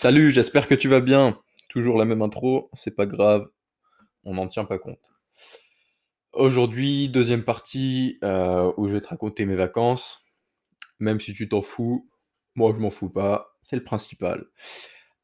Salut, 0.00 0.30
j'espère 0.30 0.68
que 0.68 0.76
tu 0.76 0.86
vas 0.86 1.00
bien. 1.00 1.40
Toujours 1.68 1.98
la 1.98 2.04
même 2.04 2.22
intro, 2.22 2.70
c'est 2.74 2.94
pas 2.94 3.04
grave, 3.04 3.48
on 4.22 4.34
n'en 4.34 4.46
tient 4.46 4.64
pas 4.64 4.78
compte. 4.78 5.10
Aujourd'hui, 6.32 7.08
deuxième 7.08 7.42
partie 7.42 8.16
euh, 8.22 8.72
où 8.76 8.86
je 8.86 8.92
vais 8.92 9.00
te 9.00 9.08
raconter 9.08 9.44
mes 9.44 9.56
vacances. 9.56 10.24
Même 11.00 11.18
si 11.18 11.32
tu 11.32 11.48
t'en 11.48 11.62
fous, 11.62 12.08
moi 12.54 12.72
je 12.76 12.80
m'en 12.80 12.92
fous 12.92 13.10
pas, 13.10 13.56
c'est 13.60 13.74
le 13.74 13.82
principal. 13.82 14.46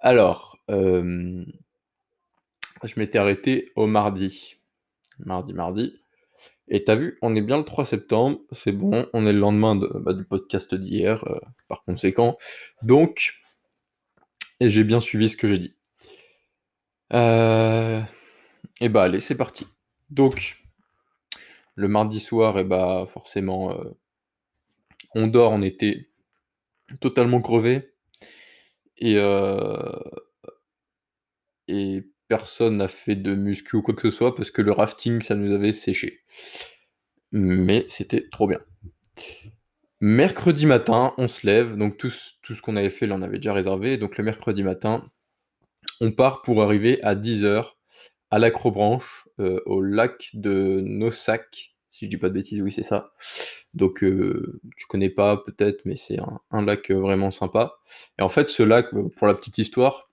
Alors, 0.01 0.59
euh, 0.69 1.45
je 2.83 2.95
m'étais 2.97 3.19
arrêté 3.19 3.71
au 3.77 3.87
mardi. 3.87 4.57
Mardi, 5.21 5.55
mardi. 5.55 5.95
Et 6.67 6.83
t'as 6.83 6.97
vu, 6.97 7.17
on 7.23 7.37
est 7.37 7.43
bien 7.43 7.59
le 7.59 7.65
3 7.65 7.85
septembre, 7.85 8.41
c'est 8.51 8.73
bon, 8.73 9.07
on 9.13 9.25
est 9.25 9.33
le 9.33 9.39
lendemain 9.39 9.77
de, 9.77 9.87
bah, 9.87 10.15
du 10.15 10.25
podcast 10.25 10.75
d'hier, 10.75 11.23
euh, 11.29 11.39
par 11.69 11.85
conséquent. 11.85 12.37
Donc, 12.83 13.35
j'ai 14.71 14.85
bien 14.85 15.01
suivi 15.01 15.29
ce 15.29 15.37
que 15.37 15.49
j'ai 15.49 15.59
dit. 15.59 15.75
Euh, 17.13 18.03
et 18.81 18.89
bah 18.89 19.05
allez, 19.05 19.21
c'est 19.21 19.37
parti. 19.37 19.67
Donc, 20.11 20.59
le 21.77 21.87
mardi 21.89 22.19
soir, 22.21 22.59
et 22.59 22.65
bah 22.65 23.05
forcément, 23.07 23.71
euh, 23.79 23.97
on 25.15 25.27
dort 25.27 25.53
on 25.53 25.63
était 25.63 26.09
totalement 27.01 27.41
crevé. 27.41 27.93
Et, 28.99 29.17
euh, 29.19 29.77
et 31.69 32.05
personne 32.29 32.79
n'a 32.79 32.89
fait 32.89 33.17
de 33.17 33.35
muscu 33.35 33.77
ou 33.77 33.83
quoi 33.83 33.95
que 33.95 34.01
ce 34.03 34.11
soit 34.11 34.35
parce 34.35 34.51
que 34.51 34.63
le 34.63 34.73
rafting, 34.73 35.21
ça 35.23 35.35
nous 35.35 35.53
avait 35.53 35.73
séché. 35.73 36.23
Mais 37.33 37.85
c'était 37.91 38.31
trop 38.31 38.47
bien. 38.47 38.61
Mercredi 40.07 40.67
matin, 40.67 41.15
on 41.17 41.29
se 41.29 41.47
lève, 41.47 41.79
donc 41.79 41.97
tout, 41.97 42.11
ce 42.11 42.61
qu'on 42.61 42.77
avait 42.77 42.91
fait, 42.91 43.07
là, 43.07 43.15
on 43.15 43.23
avait 43.23 43.39
déjà 43.39 43.55
réservé. 43.55 43.97
Donc 43.97 44.19
le 44.19 44.25
mercredi 44.25 44.63
matin, 44.63 45.11
on 46.03 46.13
part 46.13 46.43
pour 46.43 46.63
arriver 46.63 47.03
à 47.03 47.15
10h 47.15 47.71
à 48.31 48.39
l'Acrobranche, 48.39 49.27
euh, 49.41 49.63
au 49.65 49.81
lac 49.81 50.29
de 50.35 50.83
Nossac, 50.85 51.75
si 51.91 52.05
je 52.05 52.11
dis 52.11 52.19
pas 52.19 52.29
de 52.29 52.35
bêtises, 52.35 52.61
oui 52.61 52.71
c'est 52.71 52.83
ça. 52.83 53.15
Donc 53.73 54.05
euh, 54.05 54.61
tu 54.77 54.85
connais 54.89 55.09
pas 55.09 55.39
peut-être, 55.39 55.81
mais 55.87 55.97
c'est 55.97 56.19
un, 56.51 56.63
lac 56.63 56.91
euh, 56.91 56.99
vraiment 56.99 57.31
sympa. 57.31 57.73
Et 58.19 58.23
en 58.23 58.29
fait, 58.29 58.51
ce 58.51 58.63
lac, 58.63 58.91
pour 59.17 59.27
la 59.27 59.35
petite 59.35 59.57
histoire, 59.57 60.11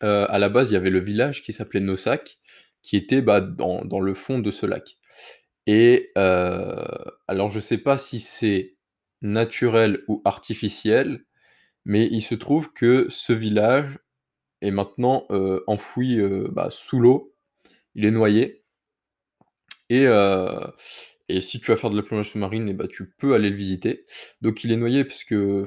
à 0.00 0.38
la 0.40 0.48
base, 0.48 0.72
il 0.72 0.74
y 0.74 0.76
avait 0.76 0.90
le 0.90 0.98
village 0.98 1.44
qui 1.44 1.52
s'appelait 1.52 1.78
Nossac, 1.78 2.40
qui 2.82 2.96
était 2.96 3.22
bah, 3.22 3.40
dans 3.40 4.00
le 4.00 4.12
fond 4.12 4.40
de 4.40 4.50
ce 4.50 4.66
lac. 4.66 4.98
Et 5.66 6.12
alors 6.14 7.50
je 7.50 7.60
sais 7.60 7.78
pas 7.78 7.98
si 7.98 8.20
c'est 8.20 8.76
naturel 9.22 10.02
ou 10.08 10.22
artificiel, 10.24 11.24
mais 11.84 12.06
il 12.10 12.20
se 12.22 12.34
trouve 12.34 12.72
que 12.72 13.06
ce 13.08 13.32
village 13.32 13.98
est 14.62 14.70
maintenant, 14.70 15.26
enfoui, 15.66 16.20
bah, 16.50 16.68
sous 16.70 16.98
l'eau. 17.00 17.34
Il 17.94 18.04
est 18.04 18.10
noyé 18.10 18.62
et 19.88 20.06
si 21.40 21.60
tu 21.60 21.70
vas 21.70 21.76
faire 21.76 21.90
de 21.90 21.96
la 21.96 22.02
plongée 22.02 22.30
sous-marine 22.30 22.68
et 22.68 22.74
bah, 22.74 22.86
tu 22.88 23.10
peux 23.18 23.34
aller 23.34 23.50
le 23.50 23.56
visiter. 23.56 24.06
Donc 24.42 24.64
il 24.64 24.72
est 24.72 24.76
noyé 24.76 25.04
parce 25.04 25.24
que 25.24 25.64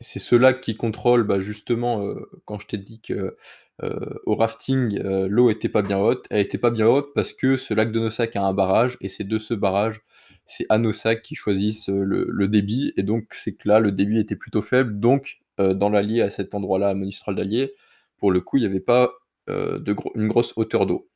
c'est 0.00 0.18
ce 0.18 0.36
lac 0.36 0.60
qui 0.60 0.76
contrôle, 0.76 1.22
bah, 1.24 1.38
justement, 1.38 2.14
quand 2.44 2.58
je 2.58 2.66
t'ai 2.66 2.78
dit 2.78 3.00
que 3.00 3.36
euh, 3.82 3.98
au 4.24 4.34
rafting, 4.36 4.98
euh, 5.04 5.28
l'eau 5.28 5.50
était 5.50 5.68
pas 5.68 5.82
bien 5.82 5.98
haute. 5.98 6.26
Elle 6.30 6.40
était 6.40 6.58
pas 6.58 6.70
bien 6.70 6.86
haute 6.86 7.12
parce 7.14 7.32
que 7.32 7.56
ce 7.56 7.74
lac 7.74 7.92
de 7.92 8.00
Nossac 8.00 8.34
a 8.36 8.42
un 8.42 8.54
barrage 8.54 8.96
et 9.00 9.08
c'est 9.08 9.24
de 9.24 9.38
ce 9.38 9.54
barrage, 9.54 10.00
c'est 10.46 10.66
à 10.70 10.78
Nossac 10.78 11.22
qui 11.22 11.34
choisissent 11.34 11.90
euh, 11.90 12.02
le, 12.02 12.48
débit 12.48 12.92
et 12.96 13.02
donc 13.02 13.26
c'est 13.32 13.54
que 13.54 13.68
là 13.68 13.80
le 13.80 13.92
débit 13.92 14.18
était 14.18 14.36
plutôt 14.36 14.62
faible. 14.62 14.98
Donc 14.98 15.38
dans 15.58 15.88
l'Allier 15.88 16.20
à 16.20 16.28
cet 16.28 16.54
endroit-là, 16.54 16.88
à 16.88 16.94
Monistral 16.94 17.34
d'Allier, 17.34 17.72
pour 18.18 18.30
le 18.30 18.42
coup 18.42 18.58
il 18.58 18.60
n'y 18.60 18.66
avait 18.66 18.78
pas 18.78 19.14
une 19.48 20.28
grosse 20.28 20.52
hauteur 20.56 20.84
d'eau. 20.84 21.08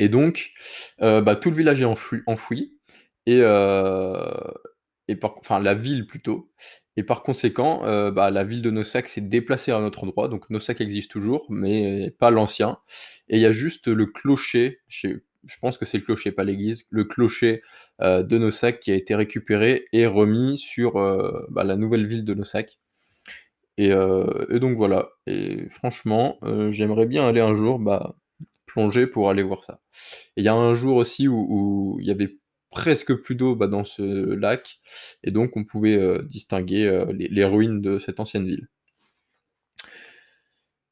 Et 0.00 0.08
donc 0.08 0.50
bah, 0.98 1.36
tout 1.36 1.50
le 1.50 1.56
village 1.56 1.80
est 1.80 1.84
enfoui, 1.84 2.76
et, 3.26 3.44
enfin 5.38 5.60
la 5.60 5.74
ville 5.74 6.08
plutôt. 6.08 6.50
Et 6.96 7.02
par 7.02 7.22
conséquent, 7.22 7.84
euh, 7.84 8.10
bah, 8.10 8.30
la 8.30 8.44
ville 8.44 8.62
de 8.62 8.70
Nossac 8.70 9.08
s'est 9.08 9.20
déplacée 9.20 9.70
à 9.70 9.76
un 9.76 9.84
autre 9.84 10.04
endroit. 10.04 10.28
Donc 10.28 10.48
Nossac 10.48 10.80
existe 10.80 11.10
toujours, 11.10 11.46
mais 11.50 12.10
pas 12.18 12.30
l'ancien. 12.30 12.78
Et 13.28 13.36
il 13.36 13.42
y 13.42 13.46
a 13.46 13.52
juste 13.52 13.88
le 13.88 14.06
clocher, 14.06 14.80
je, 14.88 15.08
pense 15.60 15.76
que 15.76 15.84
c'est 15.84 15.98
le 15.98 16.04
clocher, 16.04 16.32
pas 16.32 16.44
l'église, 16.44 16.86
le 16.90 17.04
clocher 17.04 17.62
euh, 18.00 18.22
de 18.22 18.38
Nossac 18.38 18.80
qui 18.80 18.92
a 18.92 18.94
été 18.94 19.14
récupéré 19.14 19.86
et 19.92 20.06
remis 20.06 20.56
sur 20.56 20.96
euh, 20.96 21.46
bah, 21.50 21.64
la 21.64 21.76
nouvelle 21.76 22.06
ville 22.06 22.24
de 22.24 22.34
Nossac. 22.34 22.78
Et, 23.78 23.90
donc 23.90 24.74
voilà. 24.74 25.10
Et 25.26 25.68
franchement, 25.68 26.38
j'aimerais 26.70 27.04
bien 27.04 27.28
aller 27.28 27.42
un 27.42 27.52
jour 27.52 27.78
bah, 27.78 28.16
plonger 28.64 29.06
pour 29.06 29.28
aller 29.28 29.42
voir 29.42 29.64
ça. 29.64 29.80
Et 30.38 30.40
il 30.40 30.44
y 30.44 30.48
a 30.48 30.54
un 30.54 30.72
jour 30.72 30.96
aussi 30.96 31.28
où 31.28 31.98
il 32.00 32.06
y 32.06 32.10
avait 32.10 32.38
presque 32.76 33.14
plus 33.14 33.36
d'eau 33.36 33.56
bah, 33.56 33.68
dans 33.68 33.84
ce 33.84 34.02
lac, 34.34 34.80
et 35.24 35.30
donc 35.30 35.56
on 35.56 35.64
pouvait 35.64 35.96
euh, 35.96 36.22
distinguer 36.22 36.86
euh, 36.86 37.10
les, 37.10 37.44
ruines 37.46 37.80
de 37.80 37.98
cette 37.98 38.20
ancienne 38.20 38.46
ville. 38.46 38.68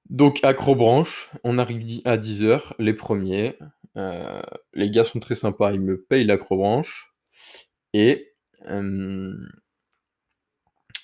Donc 0.08 0.40
Acrobranche, 0.42 1.30
on 1.44 1.58
arrive 1.58 2.00
à 2.06 2.16
10h, 2.16 2.72
les 2.78 2.94
premiers. 2.94 3.58
Euh, 3.98 4.40
les 4.72 4.90
gars 4.90 5.04
sont 5.04 5.20
très 5.20 5.34
sympas, 5.34 5.72
ils 5.72 5.80
me 5.80 6.00
payent 6.00 6.24
l'Acrobranche. 6.24 7.14
Et, 7.92 8.32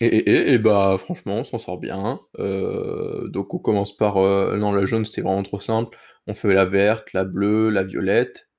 et, 0.01 0.07
et, 0.07 0.53
et, 0.55 0.59
bah 0.59 0.97
franchement, 0.99 1.37
on 1.37 1.45
s'en 1.45 1.59
sort 1.59 1.79
bien. 1.79 2.21
donc 2.39 3.53
on 3.53 3.59
commence 3.59 3.95
par... 3.95 4.17
non, 4.17 4.73
la 4.73 4.87
jaune, 4.87 5.05
c'était 5.05 5.21
vraiment 5.21 5.43
trop 5.43 5.61
simple. 5.61 5.99
On 6.27 6.33
fait 6.33 6.55
la 6.55 6.65
verte, 6.65 7.12
la 7.12 7.25
bleue, 7.25 7.69
la 7.69 7.85
violette. 7.85 8.50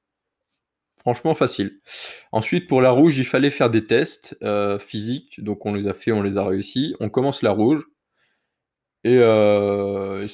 Franchement 1.01 1.34
facile. 1.34 1.79
Ensuite, 2.31 2.67
pour 2.67 2.79
la 2.79 2.91
rouge, 2.91 3.17
il 3.17 3.25
fallait 3.25 3.50
faire 3.50 3.72
des 3.72 3.88
tests 3.88 4.38
euh, 4.44 4.78
physiques. 4.78 5.44
Donc 5.44 5.66
on 5.66 5.73
les 5.73 5.88
a 5.88 5.95
fait, 5.95 6.12
on 6.12 6.22
les 6.22 6.38
a 6.38 6.45
réussi. 6.45 6.95
On 7.00 7.09
commence 7.09 7.41
la 7.41 7.50
rouge. 7.50 7.88
Et 9.03 9.17
euh, 9.17 10.28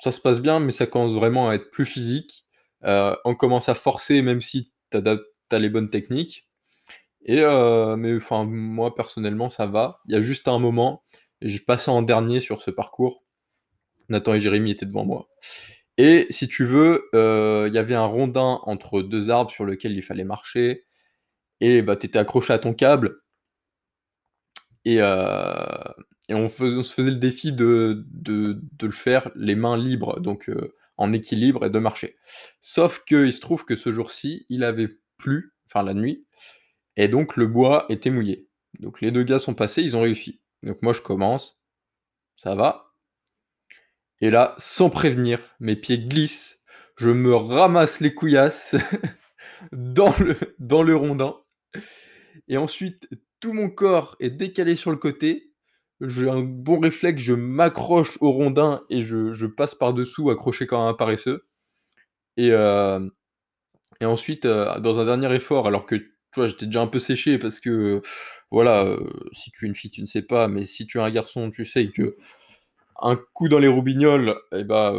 ça 0.00 0.12
se 0.12 0.20
passe 0.20 0.40
bien, 0.40 0.60
mais 0.60 0.72
ça 0.72 0.86
commence 0.86 1.14
vraiment 1.14 1.48
à 1.48 1.54
être 1.54 1.70
plus 1.70 1.86
physique. 1.86 2.44
Euh, 2.84 3.16
on 3.24 3.34
commence 3.34 3.70
à 3.70 3.74
forcer, 3.74 4.20
même 4.20 4.42
si 4.42 4.74
tu 4.90 4.98
as, 4.98 5.58
les 5.58 5.70
bonnes 5.70 5.88
techniques. 5.88 6.50
Et 7.24 7.40
mais 7.96 8.18
moi 8.44 8.94
personnellement, 8.94 9.48
ça 9.48 9.64
va. 9.64 10.00
Il 10.06 10.12
y 10.12 10.18
a 10.18 10.20
juste 10.20 10.48
un 10.48 10.58
moment, 10.58 11.02
je 11.40 11.58
passais 11.60 11.90
en 11.90 12.02
dernier 12.02 12.42
sur 12.42 12.60
ce 12.60 12.70
parcours. 12.70 13.24
Nathan 14.10 14.34
et 14.34 14.40
Jérémy 14.40 14.72
étaient 14.72 14.84
devant 14.84 15.06
moi. 15.06 15.30
Et 15.96 16.26
si 16.30 16.48
tu 16.48 16.64
veux, 16.64 17.08
euh, 17.14 17.66
il 17.68 17.74
y 17.74 17.78
avait 17.78 17.94
un 17.94 18.04
rondin 18.04 18.60
entre 18.64 19.02
deux 19.02 19.30
arbres 19.30 19.50
sur 19.50 19.64
lequel 19.64 19.92
il 19.92 20.02
fallait 20.02 20.24
marcher 20.24 20.84
et 21.60 21.82
bah, 21.82 21.96
tu 21.96 22.06
étais 22.06 22.18
accroché 22.18 22.52
à 22.52 22.58
ton 22.58 22.74
câble 22.74 23.20
et 24.84 25.00
euh, 25.00 25.54
on 26.30 26.48
se 26.48 26.94
faisait 26.94 27.10
le 27.10 27.16
défi 27.16 27.52
de 27.52 28.04
le 28.26 28.90
faire 28.90 29.30
les 29.34 29.54
mains 29.54 29.78
libres, 29.78 30.20
donc 30.20 30.48
euh, 30.48 30.74
en 30.96 31.12
équilibre 31.12 31.64
et 31.66 31.70
de 31.70 31.78
marcher. 31.78 32.16
Sauf 32.60 33.04
qu'il 33.04 33.32
se 33.32 33.40
trouve 33.40 33.64
que 33.64 33.76
ce 33.76 33.92
jour-ci, 33.92 34.46
il 34.48 34.64
avait 34.64 34.98
plu, 35.16 35.54
enfin 35.66 35.82
la 35.82 35.94
nuit 35.94 36.26
et 36.96 37.08
donc 37.08 37.36
le 37.36 37.46
bois 37.46 37.86
était 37.88 38.10
mouillé. 38.10 38.48
Donc 38.80 39.00
les 39.00 39.10
deux 39.10 39.22
gars 39.22 39.38
sont 39.38 39.54
passés, 39.54 39.82
ils 39.82 39.96
ont 39.96 40.02
réussi. 40.02 40.40
Donc 40.62 40.82
moi 40.82 40.92
je 40.92 41.00
commence, 41.00 41.60
ça 42.36 42.54
va 42.54 42.83
et 44.24 44.30
là, 44.30 44.54
sans 44.56 44.88
prévenir, 44.88 45.38
mes 45.60 45.76
pieds 45.76 45.98
glissent, 45.98 46.62
je 46.96 47.10
me 47.10 47.36
ramasse 47.36 48.00
les 48.00 48.14
couillasses 48.14 48.74
dans, 49.72 50.14
le, 50.18 50.96
rondin. 50.96 51.36
Et 52.48 52.56
ensuite, 52.56 53.06
tout 53.40 53.52
mon 53.52 53.68
corps 53.68 54.16
est 54.20 54.30
décalé 54.30 54.76
sur 54.76 54.90
le 54.90 54.96
côté. 54.96 55.52
J'ai 56.00 56.30
un 56.30 56.40
bon 56.40 56.80
réflexe, 56.80 57.22
je 57.22 57.34
m'accroche 57.34 58.16
au 58.22 58.32
rondin 58.32 58.82
et 58.88 59.02
je, 59.02 59.44
passe 59.44 59.74
par-dessous, 59.74 60.30
accroché 60.30 60.66
comme 60.66 60.80
un 60.80 60.94
paresseux. 60.94 61.46
Et, 62.38 62.50
euh, 62.50 63.06
ensuite, 64.00 64.46
euh, 64.46 64.80
dans 64.80 65.00
un 65.00 65.04
dernier 65.04 65.34
effort, 65.34 65.66
alors 65.66 65.84
que 65.84 65.96
tu 65.96 66.10
vois, 66.36 66.46
j'étais 66.46 66.64
déjà 66.64 66.80
un 66.80 66.86
peu 66.86 66.98
séché 66.98 67.38
parce 67.38 67.60
que, 67.60 68.00
voilà, 68.50 68.86
euh, 68.86 69.06
si 69.32 69.50
tu 69.50 69.66
es 69.66 69.68
une 69.68 69.74
fille, 69.74 69.90
tu 69.90 70.00
ne 70.00 70.06
sais 70.06 70.22
pas, 70.22 70.48
mais 70.48 70.64
si 70.64 70.86
tu 70.86 70.96
es 70.96 71.02
un 71.02 71.10
garçon, 71.10 71.50
tu 71.50 71.66
sais 71.66 71.90
que 71.90 72.16
un 73.00 73.16
coup 73.16 73.48
dans 73.48 73.58
les 73.58 73.68
roubignoles, 73.68 74.36
et 74.52 74.60
eh 74.60 74.64
ben, 74.64 74.94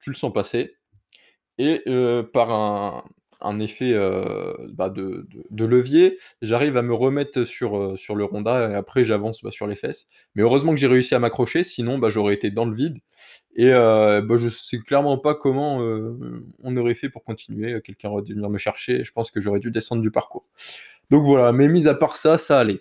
tu 0.00 0.10
le 0.10 0.16
sens 0.16 0.32
passer. 0.32 0.76
Et 1.58 1.84
par 2.32 2.50
un, 3.40 3.60
effet 3.60 3.94
bah, 4.72 4.90
de, 4.90 5.26
levier, 5.64 6.18
j'arrive 6.42 6.76
à 6.76 6.82
me 6.82 6.94
remettre 6.94 7.44
sur, 7.44 7.76
le 7.76 8.24
ronda 8.24 8.70
et 8.70 8.74
après 8.74 9.04
j'avance 9.04 9.42
bah, 9.42 9.50
sur 9.50 9.66
les 9.66 9.76
fesses. 9.76 10.08
Mais 10.34 10.42
heureusement 10.42 10.72
que 10.72 10.78
j'ai 10.78 10.86
réussi 10.86 11.14
à 11.14 11.18
m'accrocher, 11.20 11.62
sinon 11.64 11.98
bah, 11.98 12.08
j'aurais 12.08 12.34
été 12.34 12.50
dans 12.50 12.64
le 12.64 12.74
vide. 12.74 12.98
Et 13.54 13.70
je 13.70 14.48
sais 14.50 14.78
clairement 14.78 15.18
pas 15.18 15.34
comment 15.34 15.78
on 15.78 16.76
aurait 16.76 16.94
fait 16.94 17.08
pour 17.08 17.24
continuer. 17.24 17.80
Quelqu'un 17.82 18.10
aurait 18.10 18.22
dû 18.22 18.34
venir 18.34 18.50
me 18.50 18.58
chercher. 18.58 19.04
Je 19.04 19.12
pense 19.12 19.30
que 19.30 19.40
j'aurais 19.40 19.60
dû 19.60 19.70
descendre 19.70 20.02
du 20.02 20.10
parcours. 20.10 20.46
Donc 21.10 21.24
voilà, 21.24 21.52
mais 21.52 21.68
mis 21.68 21.86
à 21.86 21.94
part 21.94 22.16
ça, 22.16 22.38
ça 22.38 22.58
allait. 22.58 22.80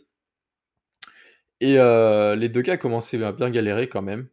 Et 1.62 1.76
les 1.76 2.50
2 2.50 2.62
gars 2.62 2.78
commençaient 2.78 3.24
à 3.24 3.32
bien 3.32 3.50
galérer 3.50 3.88
quand 3.88 4.02
même. 4.02 4.28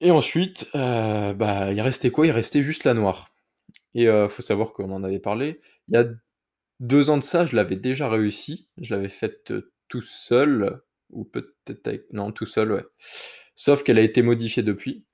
Et 0.00 0.10
ensuite, 0.10 0.68
heu, 0.74 1.32
bah, 1.34 1.72
il 1.72 1.80
restait 1.80 2.10
quoi? 2.10 2.26
Il 2.26 2.30
restait 2.32 2.62
juste 2.62 2.84
la 2.84 2.94
noire. 2.94 3.30
Et 3.94 4.06
heu, 4.08 4.28
faut 4.28 4.42
savoir 4.42 4.72
qu'on 4.72 4.90
en 4.92 5.04
avait 5.04 5.20
parlé. 5.20 5.60
Il 5.88 5.94
y 5.94 5.98
a 5.98 6.06
2 6.80 7.10
ans 7.10 7.18
de 7.18 7.24
ça, 7.24 7.46
je 7.46 7.56
l'avais 7.56 7.76
déjà 7.76 8.08
réussi. 8.10 8.68
Je 8.78 8.94
l'avais 8.94 9.08
faite, 9.10 9.50
heu, 9.52 9.72
tout 9.88 10.02
seul 10.02 10.82
ou 11.10 11.24
peut-être 11.24 11.88
avec 11.88 12.12
non, 12.12 12.32
tout 12.32 12.46
seul, 12.46 12.72
ouais. 12.72 12.84
Sauf 13.56 13.84
qu'elle 13.84 13.98
a 13.98 14.02
été 14.02 14.22
modifiée 14.22 14.62
depuis. 14.64 15.04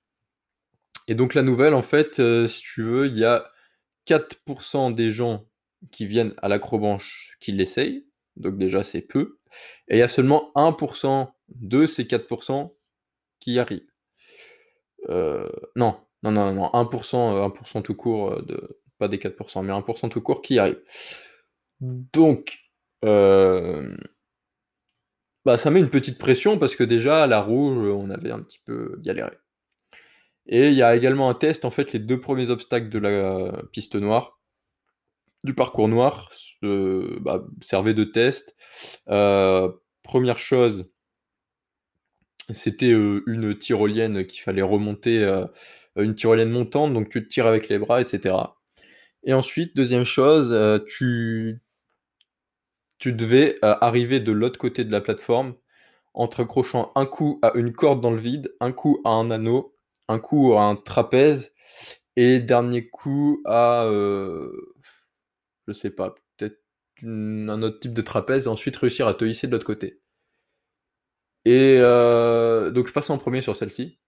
Et 1.08 1.14
donc 1.14 1.34
la 1.34 1.42
nouvelle, 1.42 1.74
en 1.74 1.82
fait, 1.82 2.20
heu, 2.20 2.46
si 2.46 2.62
tu 2.62 2.82
veux, 2.82 3.06
il 3.06 3.16
y 3.18 3.24
a 3.24 3.50
4% 4.04 4.90
des 4.90 5.10
gens 5.10 5.46
qui 5.90 6.06
viennent 6.06 6.34
à 6.42 6.48
l'acrobranche 6.48 7.36
qui 7.40 7.52
l'essayent, 7.52 8.06
donc 8.36 8.56
déjà 8.58 8.82
c'est 8.82 9.00
peu. 9.02 9.38
Et 9.88 9.96
il 9.96 9.98
y 9.98 10.02
a 10.02 10.08
seulement 10.08 10.52
1% 10.54 11.34
de 11.48 11.86
ces 11.86 12.06
4% 12.06 12.74
qui 13.40 13.54
y 13.54 13.58
arrivent. 13.60 13.91
Heu, 15.08 15.50
non, 15.76 15.96
non, 16.22 16.30
non, 16.32 16.52
non, 16.54 16.70
1 16.74 17.36
heu, 17.36 17.42
1 17.42 17.82
tout 17.82 17.94
court, 17.94 18.32
heu, 18.32 18.42
de 18.42 18.80
pas 18.98 19.08
des 19.08 19.18
4% 19.18 19.62
mais 19.62 19.72
1% 19.72 20.08
tout 20.08 20.20
court 20.22 20.42
qui 20.42 20.58
arrive. 20.58 20.80
Donc, 21.80 22.58
hem, 23.02 23.96
bah, 25.46 25.56
ça 25.58 25.70
met 25.70 25.80
une 25.80 25.90
petite 25.90 26.18
pression 26.18 26.58
parce 26.58 26.76
que 26.76 26.84
déjà 26.84 27.24
à 27.24 27.26
la 27.28 27.40
rouge, 27.42 27.78
on 27.78 28.10
avait 28.10 28.32
un 28.32 28.40
petit 28.42 28.60
peu 28.66 28.96
galéré. 29.02 29.32
Et 30.46 30.68
il 30.68 30.74
y 30.74 30.82
a 30.82 30.96
également 30.96 31.28
un 31.30 31.34
test, 31.34 31.64
en 31.64 31.70
fait, 31.70 31.92
les 31.92 31.98
2 32.00 32.20
premiers 32.20 32.50
obstacles 32.50 32.88
de 32.88 32.98
la 32.98 33.62
piste 33.72 33.94
noire, 33.94 34.38
du 35.44 35.54
parcours 35.54 35.88
noir, 35.88 36.30
se 36.32 37.18
bah, 37.20 37.44
servaient 37.62 37.94
de 37.94 38.04
test. 38.04 38.56
1re 40.04 40.38
chose 40.38 40.86
c'était, 42.54 42.90
une 42.90 43.56
tyrolienne 43.58 44.26
qu'il 44.26 44.42
fallait 44.42 44.62
remonter, 44.62 45.22
une 45.96 46.14
tyrolienne 46.14 46.50
montante, 46.50 46.92
donc 46.94 47.08
tu 47.08 47.22
te 47.22 47.28
tires 47.28 47.46
avec 47.46 47.68
les 47.68 47.78
bras 47.78 48.00
et 48.00 48.06
cetera. 48.06 48.60
Et 49.24 49.34
ensuite, 49.34 49.76
2e 49.76 50.04
chose, 50.04 50.50
tu 50.86 51.60
devais, 53.06 53.58
arriver 53.62 54.20
de 54.20 54.32
l'autre 54.32 54.58
côté 54.58 54.84
de 54.84 54.92
la 54.92 55.00
plateforme 55.00 55.54
en 56.14 56.28
te 56.28 56.36
raccrochant 56.36 56.92
un 56.94 57.06
coup 57.06 57.38
à 57.42 57.52
une 57.54 57.72
corde 57.72 58.00
dans 58.00 58.10
le 58.10 58.18
vide, 58.18 58.54
un 58.60 58.72
coup 58.72 59.00
à 59.04 59.10
un 59.10 59.30
anneau, 59.30 59.74
un 60.08 60.18
coup 60.18 60.54
à 60.54 60.64
un 60.64 60.76
trapèze 60.76 61.52
et 62.16 62.38
dernier 62.38 62.88
coup 62.88 63.40
à, 63.46 63.86
je 65.66 65.72
sais 65.72 65.90
pas, 65.90 66.14
peut-être 66.36 66.60
un 67.02 67.62
autre 67.62 67.80
type 67.80 67.94
de 67.94 68.02
trapèze 68.02 68.46
et 68.46 68.50
ensuite 68.50 68.76
réussir 68.76 69.06
à 69.08 69.14
te 69.14 69.24
hisser 69.24 69.46
de 69.46 69.52
l'autre 69.52 69.64
côté. 69.64 70.01
Et 71.44 71.76
heu, 71.80 72.70
donc 72.72 72.86
je 72.88 72.92
passe 72.92 73.10
en 73.10 73.18
1er 73.18 73.40
sur 73.42 73.56
celle-ci 73.56 73.98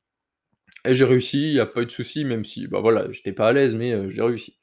et 0.86 0.94
j'ai 0.94 1.04
réussi, 1.04 1.38
il 1.42 1.54
y 1.54 1.60
a 1.60 1.66
pas 1.66 1.82
eu 1.82 1.86
de 1.86 1.90
souci, 1.92 2.25
même 2.25 2.44
si, 2.44 2.69
bah, 2.69 2.81
voilà, 2.81 3.10
j'étais 3.12 3.32
pas 3.32 3.48
à 3.48 3.52
l'aise, 3.52 3.75
mais 3.75 3.92
heu, 3.94 4.08
j'ai 4.10 4.22
réussi. 4.22 4.58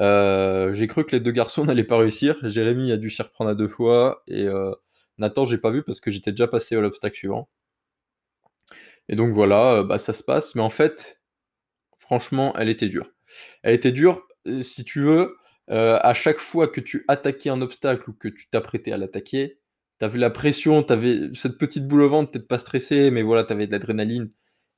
Heu, 0.00 0.72
j'ai 0.74 0.86
cru 0.88 1.04
que 1.06 1.12
les 1.16 1.20
2 1.20 1.32
garçons 1.32 1.64
n'allaient 1.66 1.84
pas 1.84 1.98
réussir. 1.98 2.36
Jérémy 2.48 2.92
a 2.92 2.96
dû 2.98 3.10
s'y 3.10 3.22
reprendre 3.22 3.50
à 3.50 3.54
2 3.56 3.68
fois 3.68 4.22
et 4.28 4.48
Nathan, 5.18 5.44
j'ai 5.46 5.58
pas 5.58 5.70
vu 5.70 5.82
parce 5.84 6.00
que 6.00 6.10
j'étais 6.12 6.32
déjà 6.32 6.48
passé 6.48 6.76
à 6.76 6.80
l'obstacle 6.82 7.16
suivant. 7.16 7.48
Et 9.08 9.16
donc 9.16 9.32
voilà, 9.32 9.82
bah, 9.82 9.98
ça 9.98 10.12
se 10.12 10.22
passe, 10.22 10.54
mais 10.54 10.62
en 10.62 10.70
fait, 10.70 11.20
franchement, 11.98 12.54
elle 12.58 12.70
était 12.70 12.88
dure. 12.88 13.10
Elle 13.64 13.74
était 13.74 13.92
dure, 13.92 14.26
si 14.62 14.84
tu 14.84 15.02
veux, 15.02 15.36
à 15.68 16.14
chaque 16.14 16.40
fois 16.40 16.68
que 16.68 16.82
tu 16.82 17.04
attaquais 17.08 17.50
un 17.50 17.62
obstacle 17.62 18.10
ou 18.10 18.14
que 18.14 18.28
tu 18.28 18.48
t'apprêtais 18.50 18.92
à 18.92 18.98
l'attaquer, 18.98 19.59
tu 20.08 20.18
la 20.18 20.30
pression, 20.30 20.82
tu 20.82 20.92
avais 20.92 21.30
cette 21.34 21.58
petite 21.58 21.86
boule 21.88 22.02
au 22.02 22.08
ventre, 22.10 22.30
peut-être 22.32 22.48
pas 22.48 22.58
stressé, 22.58 23.10
mais 23.10 23.22
voilà, 23.22 23.44
tu 23.44 23.52
avais 23.52 23.66
de 23.66 23.72
l'adrénaline 23.72 24.30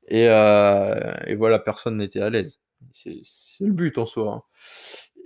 et 0.09 0.29
heu 0.29 0.95
et 1.27 1.35
voilà, 1.37 1.59
personne 1.61 1.99
n'était 1.99 2.21
à 2.21 2.31
l'aise. 2.31 2.61
C'est 2.93 3.65
le 3.67 3.73
but 3.73 3.99
en 3.99 4.07
soi, 4.07 4.33
hein. 4.35 4.43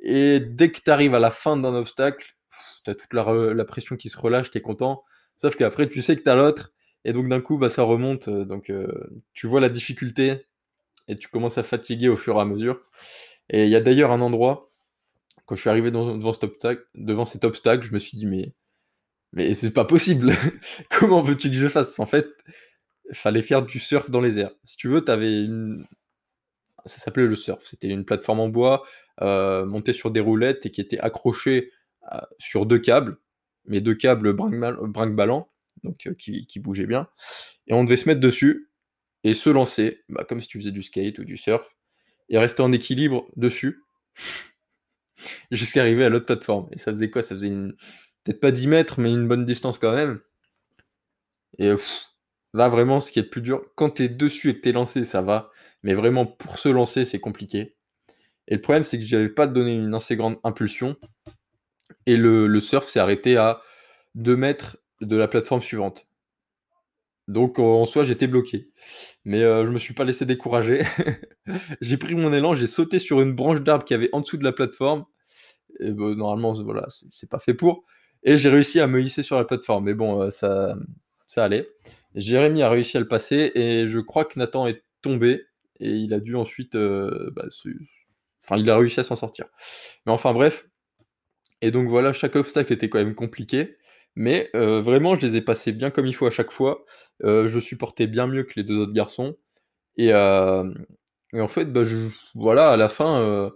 Et 0.02 0.40
dès 0.40 0.70
que 0.70 0.81
tu 0.84 0.90
arrives 0.90 1.14
à 1.14 1.20
la 1.20 1.31
fin 1.31 1.56
d'un 1.56 1.75
obstacle, 1.75 2.37
tu 2.84 2.90
as 2.90 2.94
toute 2.94 3.12
la 3.14 3.22
re 3.25 3.54
la 3.54 3.64
pression 3.64 3.96
qui 3.96 4.08
se 4.10 4.19
relâche, 4.19 4.50
tu 4.50 4.58
es 4.58 4.60
content. 4.62 5.02
Sauf 5.37 5.56
qu'après 5.56 5.88
tu 5.88 6.02
sais 6.02 6.16
que 6.16 6.22
tu 6.22 6.31
as 6.31 6.34
l'autre 6.37 6.72
et 7.04 7.12
donc 7.12 7.28
d'un 7.28 7.40
coup, 7.40 7.58
bah, 7.58 7.69
ça 7.70 7.82
remonte, 7.84 8.28
heu, 8.28 8.44
donc 8.46 8.70
heu, 8.70 8.88
tu 9.34 9.46
vois 9.48 9.60
la 9.60 9.69
difficulté 9.70 10.46
et 11.08 11.16
tu 11.19 11.28
commences 11.28 11.58
à 11.58 11.62
fatiguer 11.64 12.08
au 12.10 12.16
fur 12.16 12.37
et 12.38 12.40
à 12.40 12.44
mesure. 12.46 12.81
Et 13.50 13.64
il 13.64 13.70
y 13.70 13.76
a 13.76 13.81
d'ailleurs 13.82 14.12
un 14.12 14.20
endroit, 14.22 14.72
quand 15.46 15.56
je 15.56 15.62
suis 15.62 15.70
arrivé 15.70 15.90
devant 15.93 16.32
cet 16.34 16.44
obstacle 16.44 16.84
devant 16.94 17.25
cet 17.26 17.44
obstacle, 17.44 17.87
je 17.87 17.93
me 17.94 17.98
suis 18.00 18.19
dit: 18.19 18.26
«Mais 18.26 18.54
mais 19.36 19.54
c'est 19.54 19.72
pas 19.72 19.86
possible! 19.86 20.32
Comment 20.90 21.22
veux-tu 21.24 21.50
que 21.50 21.56
je 21.56 21.68
fasse?» 21.68 22.00
en 22.00 22.06
fait, 22.06 22.28
fallait 23.12 23.42
faire 23.42 23.62
du 23.64 23.78
surf 23.80 24.10
dans 24.10 24.20
les 24.22 24.38
airs. 24.40 24.52
Si 24.64 24.76
tu 24.76 24.88
veux, 24.88 25.04
tu 25.04 25.12
une 25.12 25.86
ça 26.84 26.98
s'appelait 26.98 27.26
le 27.26 27.36
surf, 27.36 27.64
c'était 27.64 27.88
une 27.88 28.04
plateforme 28.04 28.40
en 28.40 28.48
bois, 28.48 28.84
heu, 29.22 29.64
montée 29.64 29.92
sur 29.92 30.10
des 30.10 30.20
roulettes 30.20 30.66
et 30.66 30.70
qui 30.70 30.80
était 30.80 30.98
accrochée 31.00 31.72
à 32.02 32.28
sur 32.38 32.66
2 32.66 32.78
câbles, 32.78 33.18
mais 33.66 33.80
2 33.80 33.94
câbles 33.94 34.32
brinque-ball 34.32 34.78
brinque-ballants, 34.88 35.50
donc 35.84 36.08
qui 36.18 36.46
qui 36.46 36.60
bougeaient 36.60 36.86
bien 36.86 37.08
et 37.68 37.74
on 37.74 37.84
devait 37.84 37.96
se 37.96 38.08
mettre 38.08 38.20
dessus 38.20 38.70
et 39.24 39.34
se 39.34 39.50
lancer, 39.50 40.02
bah, 40.10 40.24
comme 40.28 40.40
si 40.40 40.48
tu 40.48 40.58
faisais 40.60 40.72
du 40.72 40.82
skate 40.82 41.18
ou 41.18 41.24
du 41.24 41.36
surf 41.36 41.66
et 42.30 42.38
rester 42.38 42.62
en 42.62 42.72
équilibre 42.72 43.30
dessus 43.36 43.82
jusqu'à 45.50 45.82
arriver 45.82 46.04
à 46.04 46.08
l'autre 46.08 46.26
plateforme 46.26 46.68
et 46.72 46.78
ça 46.78 46.92
faisait 46.92 47.10
quoi? 47.10 47.22
Ça 47.22 47.34
faisait 47.34 47.48
une 47.48 47.74
peut-être 48.26 48.40
pas 48.40 48.52
10 48.52 48.69
mètres, 48.69 49.00
mais 49.00 49.12
une 49.12 49.28
bonne 49.28 49.46
distance 49.46 49.78
quand 49.78 49.94
même 49.94 50.20
et 51.58 51.73
là, 52.55 52.69
vraiment, 52.69 53.00
ce 53.00 53.12
qui 53.12 53.19
est 53.19 53.23
le 53.23 53.31
plus 53.31 53.40
dur, 53.43 53.62
quand 53.76 53.90
tu 53.90 54.05
es 54.05 54.08
dessus 54.08 54.50
et 54.50 54.56
que 54.56 54.61
tu 54.62 54.69
es 54.70 54.73
lancé, 54.73 55.05
ça 55.05 55.23
va, 55.23 55.50
mais 55.82 55.94
vraiment 55.94 56.26
pour 56.26 56.58
se 56.58 56.69
lancer, 56.69 57.05
c'est 57.05 57.20
compliqué 57.20 57.75
et 58.49 58.56
le 58.56 58.61
problème, 58.62 58.84
c'est 58.84 58.99
que 58.99 59.05
j'avais 59.05 59.28
pas 59.28 59.46
donné 59.46 59.75
une 59.75 59.94
assez 59.94 60.17
grande 60.17 60.38
impulsion 60.44 60.96
et 62.06 62.17
le 62.17 62.61
surf 62.61 62.88
s'est 62.88 63.00
arrêté 63.00 63.37
à 63.37 63.61
2 64.14 64.37
mètres 64.37 64.79
de 65.00 65.17
la 65.17 65.29
plateforme 65.29 65.62
suivante. 65.62 66.08
Donc 67.29 67.58
en 67.58 67.84
soi, 67.87 68.05
j'étais 68.05 68.29
bloqué. 68.29 68.70
Mais 69.25 69.43
heu, 69.43 69.64
je 69.67 69.70
me 69.70 69.79
suis 69.79 69.94
pas 69.94 70.05
laissé 70.05 70.26
décourager. 70.26 70.82
J'ai 71.81 71.96
pris 71.96 72.14
mon 72.14 72.32
élan, 72.32 72.55
j'ai 72.55 72.67
sauté 72.67 72.99
sur 72.99 73.20
une 73.20 73.34
branche 73.34 73.61
d'arbre 73.61 73.84
qu'il 73.84 73.96
y 73.96 73.99
avait 73.99 74.11
en 74.12 74.20
dessous 74.20 74.37
de 74.37 74.44
la 74.44 74.52
plateforme 74.52 75.05
et 75.81 75.93
bah, 75.93 76.14
normalement, 76.17 76.55
voilà, 76.64 76.87
c'est 76.88 77.31
pas 77.31 77.38
fait 77.38 77.55
pour 77.55 77.84
et 78.22 78.36
j'ai 78.36 78.48
réussi 78.50 78.80
à 78.80 78.86
me 78.86 79.00
hisser 79.00 79.22
sur 79.22 79.36
la 79.36 79.44
plateforme. 79.44 79.84
Mais 79.84 79.94
bon, 79.94 80.22
heu, 80.24 80.30
ça 80.30 80.76
ça 81.26 81.44
allait. 81.44 81.68
Jérémy 82.14 82.62
a 82.62 82.70
réussi 82.70 82.96
à 82.96 83.00
le 83.00 83.08
passer 83.08 83.52
et 83.54 83.86
je 83.86 83.98
crois 84.00 84.24
que 84.24 84.38
Nathan 84.38 84.67
est 84.67 84.82
tombé 85.02 85.44
et 85.81 85.91
il 85.93 86.14
a 86.14 86.20
dû 86.20 86.36
ensuite, 86.36 86.76
heu, 86.76 87.31
bah, 87.34 87.44
enfin, 88.44 88.56
il 88.60 88.70
a 88.70 88.76
réussi 88.76 89.00
à 89.00 89.05
s'en 89.05 89.17
sortir. 89.17 89.46
Mais 90.06 90.12
enfin 90.12 90.32
bref 90.32 90.69
et 91.62 91.70
donc 91.70 91.88
voilà, 91.88 92.12
chaque 92.12 92.36
obstacle 92.36 92.72
était 92.72 92.88
quand 92.91 92.98
même 92.98 93.14
compliqué, 93.14 93.76
mais 94.17 94.50
heu, 94.55 94.81
vraiment, 94.81 95.14
je 95.17 95.26
les 95.26 95.36
ai 95.36 95.41
passés 95.43 95.72
bien 95.72 95.91
comme 95.91 96.06
il 96.06 96.14
faut 96.14 96.26
à 96.26 96.31
chaque 96.31 96.52
fois. 96.52 96.84
Je 97.22 97.60
supportais 97.60 98.06
bien 98.06 98.26
mieux 98.26 98.44
que 98.44 98.55
les 98.56 98.64
2 98.64 98.79
autres 98.79 98.93
garçons 98.93 99.36
et 99.98 100.14
en 100.14 101.48
fait, 101.48 101.67
bah, 101.67 101.82
voilà, 102.34 102.70
à 102.72 102.76
la 102.76 102.88
fin, 102.88 103.50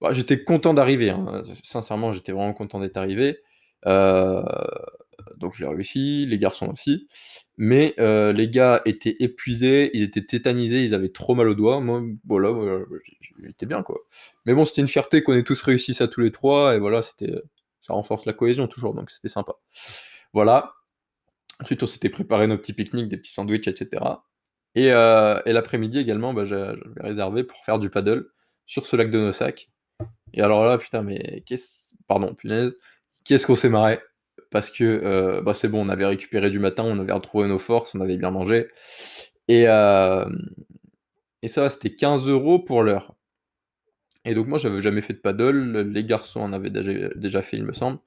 bah, 0.00 0.12
j'étais 0.12 0.44
content 0.44 0.74
d'arriver, 0.74 1.10
hein. 1.10 1.42
Sincèrement, 1.64 2.12
j'étais 2.12 2.32
vraiment 2.32 2.54
content 2.54 2.80
d'être 2.80 2.96
arrivé. 2.98 3.40
Heu, 3.86 4.42
donc 5.36 5.54
je 5.54 5.64
l'ai 5.64 5.70
réussi, 5.70 6.26
les 6.26 6.38
garçons 6.38 6.68
aussi, 6.70 7.08
mais 7.58 7.94
heu, 7.98 8.32
les 8.32 8.48
gars 8.48 8.82
étaient 8.84 9.16
épuisés, 9.20 9.90
ils 9.94 10.02
étaient 10.02 10.24
tétanisés, 10.24 10.82
ils 10.84 10.94
avaient 10.94 11.08
trop 11.10 11.34
mal 11.34 11.48
aux 11.48 11.54
doigts. 11.54 11.80
Moi, 11.80 12.02
voilà, 12.26 12.50
j'étais 13.42 13.66
bien, 13.66 13.82
quoi. 13.82 13.98
Mais 14.46 14.54
bon, 14.54 14.64
c'était 14.64 14.82
une 14.82 14.88
fierté 14.88 15.22
qu'on 15.22 15.34
ait 15.34 15.42
tous 15.44 15.60
réussi 15.62 15.94
ça 15.94 16.08
tous 16.08 16.20
les 16.20 16.32
3 16.32 16.74
et 16.76 16.78
voilà, 16.78 17.02
c'était 17.02 17.32
ça 17.82 17.92
renforce 17.94 18.24
la 18.26 18.32
cohésion 18.32 18.66
toujours, 18.68 18.94
donc 18.94 19.10
c'était 19.10 19.28
sympa. 19.28 19.52
Voilà. 20.32 20.74
Ensuite, 21.60 21.82
on 21.82 21.86
s'était 21.86 22.10
préparé 22.10 22.46
nos 22.48 22.58
petits 22.58 22.72
pique-niques, 22.74 23.08
des 23.08 23.16
petits 23.18 23.32
sandwichs 23.32 23.68
et 23.68 23.76
cetera 23.76 24.26
et 24.76 24.90
l'après-midi 24.90 25.98
également, 26.00 26.34
bah, 26.34 26.44
j'a 26.44 26.74
j'avais 26.76 27.02
réservé 27.08 27.44
pour 27.44 27.58
faire 27.64 27.78
du 27.78 27.90
paddle 27.90 28.26
sur 28.66 28.86
ce 28.86 28.96
lac 28.96 29.10
de 29.10 29.18
Nosac 29.20 29.70
et 30.34 30.42
alors 30.42 30.64
là, 30.64 30.78
putain, 30.78 31.02
mais 31.02 31.42
qu'est-ce 31.46 31.94
pardon, 32.08 32.34
punaise, 32.34 32.74
qu'est-ce 33.24 33.46
qu'on 33.46 33.56
s'est 33.56 33.68
marrés 33.68 34.00
parce 34.50 34.70
que, 34.70 34.84
heu, 34.84 35.42
bah, 35.42 35.54
c'est 35.54 35.68
bon, 35.68 35.84
on 35.86 35.88
avait 35.88 36.06
récupéré 36.06 36.50
du 36.50 36.58
matin, 36.60 36.84
on 36.84 36.98
avait 37.00 37.12
retrouvé 37.12 37.48
nos 37.48 37.58
forces, 37.58 37.94
on 37.94 38.00
avait 38.00 38.16
bien 38.18 38.30
mangé. 38.30 38.68
Et 39.48 39.62
hem 39.64 40.48
et 41.42 41.48
ça, 41.48 41.68
c'était 41.70 41.94
15 41.94 42.26
€ 42.28 42.64
pour 42.64 42.82
l'heure. 42.82 43.14
Et 44.24 44.34
donc 44.34 44.46
moi, 44.46 44.58
j'avais 44.58 44.80
jamais 44.80 45.00
fait 45.02 45.12
de 45.14 45.18
paddle, 45.18 45.80
les 45.92 46.04
garçons 46.04 46.40
en 46.40 46.52
avaient 46.52 46.70
déjà 46.70 47.42
fait, 47.42 47.56
il 47.58 47.64
me 47.64 47.72
semble, 47.74 47.98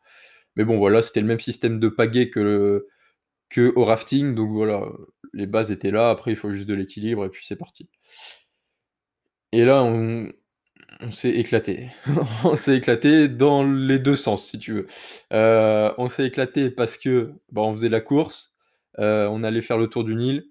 mais 0.58 0.66
bon, 0.66 0.78
voilà, 0.78 1.02
c'était 1.02 1.22
le 1.22 1.28
même 1.28 1.40
système 1.42 1.80
de 1.80 1.90
pagaie 1.90 2.30
que 2.32 2.88
qu'au 3.54 3.86
rafting, 3.86 4.36
donc 4.36 4.52
voilà, 4.52 4.84
les 5.34 5.48
bases 5.48 5.72
étaient 5.72 5.92
là, 5.92 6.10
après 6.12 6.32
il 6.32 6.38
faut 6.38 6.52
juste 6.52 6.68
de 6.68 6.76
l'équilibre 6.76 7.26
et 7.26 7.30
puis 7.30 7.46
c'est 7.48 7.56
parti. 7.58 7.90
Et 9.52 9.66
là, 9.66 9.84
on 9.84 10.30
on 11.02 11.12
s'est 11.12 11.30
éclatés. 11.32 11.90
On 12.44 12.56
s'est 12.56 12.78
éclatés 12.78 13.28
dans 13.28 13.64
les 13.64 14.00
2 14.00 14.16
sens, 14.16 14.48
si 14.50 14.60
tu 14.60 14.74
veux. 14.74 14.88
Heu, 15.34 15.92
on 15.98 16.10
s'est 16.10 16.26
éclatés 16.26 16.70
parce 16.72 16.98
que, 16.98 17.34
bah, 17.52 17.62
on 17.62 17.72
faisait 17.74 17.90
la 17.90 18.02
course, 18.02 18.54
Heu, 19.00 19.28
on 19.30 19.44
allait 19.44 19.62
faire 19.62 19.78
le 19.78 19.88
tour 19.88 20.04
d'une 20.04 20.22
île 20.22 20.46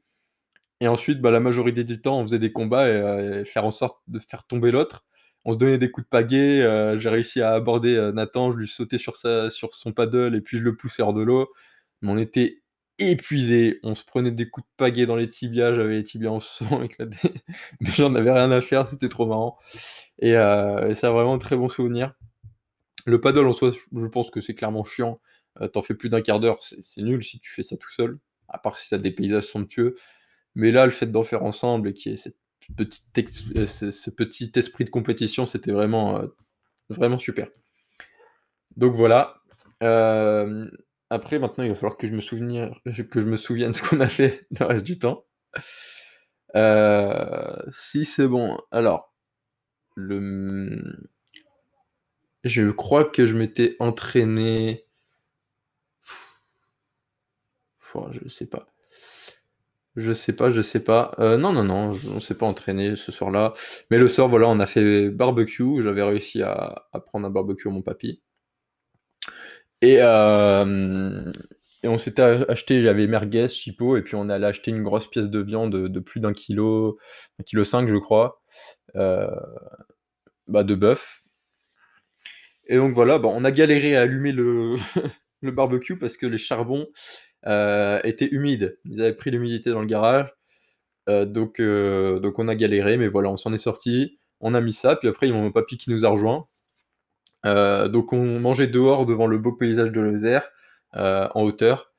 et 0.81 0.89
ensuite, 0.89 1.21
bah, 1.23 1.31
la 1.33 1.41
majorité 1.41 1.85
du 1.85 2.01
temps, 2.03 2.19
on 2.21 2.23
faisait 2.25 2.39
des 2.41 2.53
combats 2.53 2.89
et 2.91 3.41
et 3.43 3.45
faire 3.47 3.65
en 3.67 3.71
sorte 3.73 4.01
de 4.09 4.19
faire 4.21 4.47
tomber 4.47 4.71
l'autre. 4.73 5.05
On 5.45 5.53
se 5.55 5.59
donnait 5.59 5.79
des 5.79 5.91
coups 5.91 6.07
de 6.07 6.11
pagaie, 6.11 6.99
j'ai 6.99 7.09
réussi 7.11 7.43
à 7.43 7.53
aborder, 7.55 8.11
Nathan, 8.15 8.53
je 8.53 8.59
lui 8.59 8.69
sautais 8.69 8.99
sur 8.99 9.17
sa 9.17 9.51
sur 9.51 9.75
son 9.75 9.93
paddle 9.93 10.35
et 10.37 10.41
puis 10.43 10.59
je 10.59 10.65
le 10.65 10.77
poussais 10.77 11.03
hors 11.03 11.15
de 11.15 11.23
l'eau. 11.23 11.49
Mais 12.03 12.11
on 12.13 12.19
était 12.19 12.63
épuisés, 12.99 13.81
on 13.83 13.95
se 13.95 14.05
prenait 14.05 14.31
des 14.31 14.49
coups 14.49 14.67
de 14.67 14.73
pagaie 14.77 15.07
dans 15.07 15.17
les 15.17 15.29
tibias, 15.29 15.75
j'avais 15.75 15.97
les 15.97 16.03
tibias 16.05 16.31
en 16.31 16.41
sang 16.41 16.83
éclatés, 16.85 17.33
mais 17.81 17.91
j'en 17.91 18.15
avais 18.15 18.33
rien 18.33 18.51
à 18.51 18.61
faire, 18.61 18.87
c'était 18.87 19.09
trop 19.09 19.27
marrant. 19.27 19.59
Et 20.21 20.35
heu, 20.37 20.91
et 20.91 20.95
c'est 20.95 21.09
vraiment 21.09 21.35
un 21.35 21.39
très 21.39 21.57
bon 21.57 21.69
souvenir. 21.69 22.15
Le 23.07 23.21
paddle 23.21 23.47
en 23.47 23.53
soi, 23.53 23.73
je 23.73 24.07
pense 24.07 24.31
que 24.31 24.41
c'est 24.41 24.55
clairement 24.55 24.85
chiant, 24.85 25.21
heu, 25.61 25.71
tu 25.73 25.83
fais 25.83 25.95
plus 25.95 26.09
d'1/4 26.09 26.41
d'heure, 26.41 26.59
c'est 26.63 27.03
nul 27.03 27.23
si 27.25 27.41
tu 27.41 27.51
fais 27.53 27.63
ça 27.63 27.77
tout 27.77 27.91
seul, 27.93 28.19
à 28.49 28.59
part 28.59 28.79
si 28.79 28.89
tu 28.89 28.95
as 28.95 28.99
des 28.99 29.11
paysages 29.13 29.45
somptueux. 29.45 29.97
Mais 30.57 30.73
là, 30.73 30.87
le 30.87 30.93
fait 30.93 31.07
d'en 31.07 31.25
faire 31.25 31.45
ensemble 31.45 31.91
et 31.91 31.95
qu'il 31.95 32.13
y 32.13 32.15
ait 32.17 32.35
heu, 32.81 33.67
ce 33.67 34.11
petit 34.11 34.53
esprit 34.57 34.85
de 34.85 34.91
compétition, 34.91 35.47
c'était 35.47 35.73
vraiment, 35.73 36.21
heu, 36.23 36.35
vraiment 36.91 37.19
super. 37.19 37.49
Donc 38.77 38.95
voilà, 38.95 39.41
après 41.11 41.39
maintenant, 41.39 41.65
il 41.65 41.71
va 41.71 41.77
falloir 41.77 41.97
que 41.97 42.07
je 42.07 42.13
me 42.15 42.21
souvenir 42.21 42.71
que 43.11 43.21
je 43.21 43.27
me 43.27 43.37
souvienne 43.37 43.73
ce 43.73 43.83
qu'on 43.83 44.01
a 44.01 44.09
fait 44.09 44.47
le 44.61 44.67
reste 44.67 44.85
du 44.87 44.99
temps. 44.99 45.25
Heu, 46.55 47.71
si 47.73 48.05
c'est 48.05 48.27
bon, 48.29 48.59
alors, 48.71 49.13
le, 49.97 51.09
je 52.45 52.71
crois 52.71 53.05
que 53.05 53.27
je 53.27 53.35
m'étais 53.35 53.77
entraîné 53.79 54.87
Fouah, 57.79 58.11
je 58.13 58.29
sais 58.29 58.45
pas. 58.45 58.67
Je 59.97 60.13
sais 60.13 60.33
pas, 60.35 60.51
je 60.51 60.61
sais 60.63 60.81
pas. 60.81 61.13
Heu, 61.19 61.37
non, 61.39 61.53
non, 61.53 61.65
non, 61.65 61.93
j 61.95 62.07
on 62.09 62.21
s'est 62.21 62.37
pas 62.37 62.47
entraîné 62.47 62.97
ce 62.97 63.11
soir-là. 63.13 63.55
Mais 63.91 63.99
le 63.99 64.09
soir, 64.09 64.29
voilà, 64.29 64.47
on 64.49 64.61
a 64.61 64.67
fait 64.67 65.09
barbecue, 65.11 65.83
j'avais 65.83 66.03
réussi 66.03 66.43
à 66.43 66.87
à 66.93 67.01
prendre 67.01 67.27
un 67.27 67.31
barbecue 67.31 67.69
à 67.69 67.71
mon 67.71 67.83
papy. 67.83 68.21
Et 69.83 69.97
hem, 69.97 71.33
et 71.83 71.89
on 71.89 71.99
s'était 71.99 72.23
acheté 72.49 72.81
j'avais 72.81 73.07
merguez, 73.07 73.49
chipot 73.49 73.97
et 73.97 74.03
puis 74.03 74.15
on 74.17 74.29
allé 74.31 74.47
acheter 74.47 74.71
une 74.71 74.83
grosse 74.83 75.07
pièce 75.09 75.29
de 75.29 75.41
viande 75.41 75.73
de 75.89 76.01
plus 76.01 76.21
d'1 76.21 76.33
kilogramme, 76.33 76.97
1,5 77.39 77.45
kilogramme 77.45 77.89
je 77.89 77.97
crois, 77.97 78.41
heu, 78.97 79.29
bah, 80.49 80.65
de 80.65 80.75
bœuf. 80.75 81.23
Et 82.67 82.77
donc 82.77 82.95
voilà, 82.95 83.19
bah, 83.19 83.29
on 83.33 83.45
a 83.45 83.51
galéré 83.51 83.97
à 83.97 84.03
allumer 84.03 84.33
le 84.33 84.77
barbecue 85.43 85.99
parce 85.99 86.17
que 86.17 86.27
les 86.27 86.39
charbons, 86.39 86.87
heu, 87.47 88.01
étaient 88.05 88.29
humides. 88.33 88.79
Ils 88.87 89.01
avaient 89.03 89.15
pris 89.15 89.31
l'humidité 89.31 89.71
dans 89.71 89.81
le 89.81 89.87
garage, 89.87 90.33
donc 91.09 91.61
donc 91.63 92.39
on 92.41 92.49
a 92.49 92.55
galéré, 92.57 92.97
mais 92.99 93.09
voilà, 93.09 93.31
on 93.31 93.37
s'en 93.39 93.53
est 93.55 93.59
sortis. 93.59 94.19
On 94.41 94.55
a 94.55 94.61
mis 94.61 94.73
ça, 94.75 94.97
puis 94.97 95.09
après 95.09 95.29
il 95.29 95.35
y 95.35 95.39
a 95.39 95.41
mon 95.41 95.53
papy 95.53 95.79
qui 95.79 95.91
nous 95.91 96.05
a 96.07 96.11
rejoints. 96.11 96.47
Heu, 97.45 97.89
donc 97.89 98.13
on 98.13 98.41
mangeait 98.41 98.67
dehors 98.67 99.07
devant 99.07 99.27
le 99.27 99.39
beau 99.39 99.53
paysage 99.53 99.93
de 99.93 100.01
Lozère, 100.01 100.49
heu, 100.97 101.27
en 101.35 101.43
hauteur. 101.43 101.93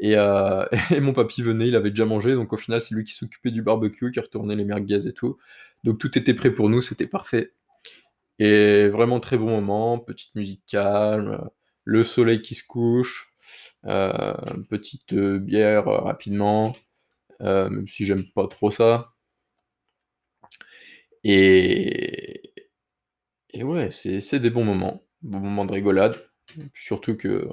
Et 0.00 0.16
heu, 0.16 0.64
et 0.92 1.00
mon 1.00 1.12
papy 1.12 1.42
venait, 1.42 1.68
il 1.68 1.76
avait 1.76 1.90
déjà 1.90 2.06
mangé, 2.06 2.34
donc 2.34 2.52
au 2.52 2.56
final, 2.56 2.80
c'est 2.80 2.94
lui 2.94 3.04
qui 3.04 3.14
s'occupait 3.14 3.50
du 3.50 3.62
barbecue, 3.62 4.10
qui 4.12 4.20
retournait 4.20 4.56
les 4.56 4.64
merguez 4.64 5.06
et 5.08 5.12
tout. 5.12 5.38
Donc 5.84 5.98
tout 5.98 6.16
était 6.18 6.34
prêt 6.34 6.50
pour 6.52 6.68
nous, 6.70 6.82
c'était 6.82 7.06
parfait. 7.06 7.52
Et 8.38 8.88
vraiment 8.88 9.20
très 9.20 9.38
bon 9.38 9.50
moment, 9.50 9.98
petite 9.98 10.34
musique 10.34 10.62
calme, 10.66 11.48
le 11.84 12.04
soleil 12.04 12.42
qui 12.42 12.54
se 12.54 12.64
couche, 12.66 13.32
petite, 14.70 15.14
bière, 15.14 15.86
rapidement, 15.86 16.72
même 17.40 17.86
si 17.88 18.06
j'aime 18.06 18.24
pas 18.34 18.48
trop 18.48 18.70
ça. 18.70 19.12
Et 21.24 22.19
et 23.52 23.62
ouais, 23.64 23.90
c'est 23.90 24.38
des 24.40 24.50
bons 24.50 24.64
moments, 24.64 25.02
bons 25.22 25.40
moments 25.40 25.64
de 25.64 25.72
rigolade, 25.72 26.16
surtout 26.74 27.16
que 27.16 27.48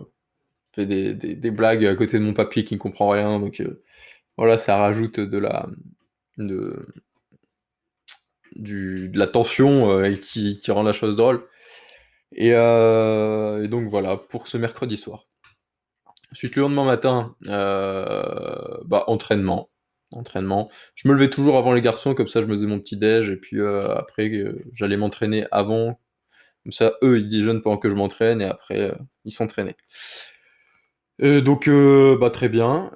fait 0.75 0.85
des 0.87 1.13
des 1.15 1.51
blagues 1.51 1.85
à 1.85 1.95
côté 1.95 2.19
de 2.19 2.25
mon 2.25 2.33
papy 2.33 2.65
qui 2.65 2.75
ne 2.75 2.79
comprend 2.79 3.09
rien, 3.09 3.39
donc 3.39 3.61
heu, 3.61 3.83
voilà, 4.37 4.57
ça 4.59 4.77
rajoute 4.77 5.19
de 5.21 5.37
la 5.39 5.67
de 6.37 6.85
du 8.55 9.09
de 9.09 9.19
la 9.19 9.27
tension, 9.27 9.89
heu, 9.89 10.05
et 10.05 10.19
qui 10.19 10.57
qui 10.57 10.71
rend 10.71 10.83
la 10.83 10.93
chose 10.93 11.17
drôle. 11.17 11.47
Et 12.33 12.51
donc 12.51 13.87
voilà 13.89 14.17
pour 14.17 14.47
ce 14.47 14.57
mercredi 14.57 14.97
soir. 14.97 15.27
Ensuite, 16.31 16.55
le 16.55 16.63
lendemain 16.63 16.85
matin, 16.85 17.35
bah, 17.45 19.03
entraînement, 19.07 19.69
entraînement. 20.11 20.69
Je 20.95 21.07
me 21.07 21.13
levais 21.13 21.29
toujours 21.29 21.57
avant 21.57 21.73
les 21.73 21.81
garçons, 21.81 22.13
comme 22.15 22.27
ça 22.27 22.41
je 22.41 22.47
me 22.47 22.53
faisais 22.53 22.67
mon 22.67 22.79
petit 22.79 22.97
déj 22.97 23.29
et 23.29 23.37
puis, 23.37 23.57
heu, 23.59 23.81
après, 23.91 24.29
heu, 24.29 24.63
j'allais 24.73 24.97
m'entraîner 24.97 25.45
avant, 25.51 25.99
comme 26.63 26.73
ça, 26.73 26.93
eux, 27.03 27.19
ils 27.19 27.27
déjeunent 27.27 27.61
pendant 27.63 27.77
que 27.77 27.89
je 27.89 27.95
m'entraîne 27.95 28.41
et 28.41 28.45
après, 28.45 28.91
heu, 28.91 28.95
ils 29.25 29.33
s'entraînaient. 29.33 29.77
Donc 31.19 31.67
bah, 32.19 32.29
très 32.29 32.49
bien, 32.49 32.91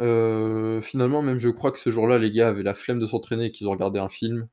finalement, 0.82 1.22
même 1.22 1.39
je 1.39 1.50
crois 1.50 1.72
que 1.72 1.80
ce 1.80 1.89
jour-là, 1.89 2.18
les 2.20 2.32
gars 2.32 2.50
avaient 2.50 2.63
la 2.63 2.74
flemme 2.75 3.00
de 3.00 3.08
s'entraîner 3.08 3.46
et 3.46 3.51
qu'ils 3.51 3.68
ont 3.68 3.72
regardé 3.72 4.00
un 4.00 4.10
film. 4.10 4.48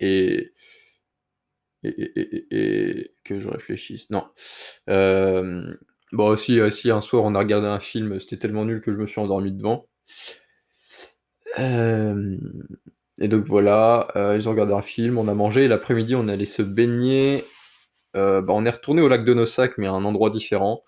Et 0.00 0.52
et 1.84 1.90
et 2.20 2.46
et 2.50 3.14
que 3.24 3.40
je 3.40 3.48
réfléchisse, 3.48 4.10
non, 4.10 4.24
bon, 6.12 6.36
si, 6.36 6.58
heu, 6.60 6.70
si 6.70 6.90
un 6.90 7.00
soir 7.00 7.24
on 7.24 7.34
a 7.34 7.38
regardé 7.40 7.66
un 7.66 7.80
film, 7.80 8.18
c'était 8.20 8.38
tellement 8.38 8.64
nul 8.64 8.80
que 8.80 8.92
je 8.92 8.98
me 8.98 9.06
suis 9.06 9.20
endormi 9.20 9.52
devant. 9.52 9.86
Hem 11.56 12.38
et 13.20 13.26
donc 13.28 13.44
voilà, 13.46 14.08
heu, 14.16 14.36
ils 14.36 14.48
ont 14.48 14.52
regardé 14.52 14.72
un 14.74 14.82
film, 14.82 15.18
on 15.18 15.26
a 15.28 15.34
mangé 15.34 15.64
et 15.64 15.68
l'après-midi, 15.68 16.14
on 16.14 16.28
est 16.28 16.32
allés 16.32 16.46
se 16.46 16.62
baigner, 16.62 17.44
bah, 18.14 18.44
on 18.50 18.64
est 18.66 18.70
retournés 18.70 19.02
au 19.02 19.08
lac 19.08 19.24
de 19.24 19.34
Nosac, 19.34 19.78
mais 19.78 19.86
à 19.88 19.92
un 19.92 20.04
endroit 20.04 20.30
différent, 20.30 20.82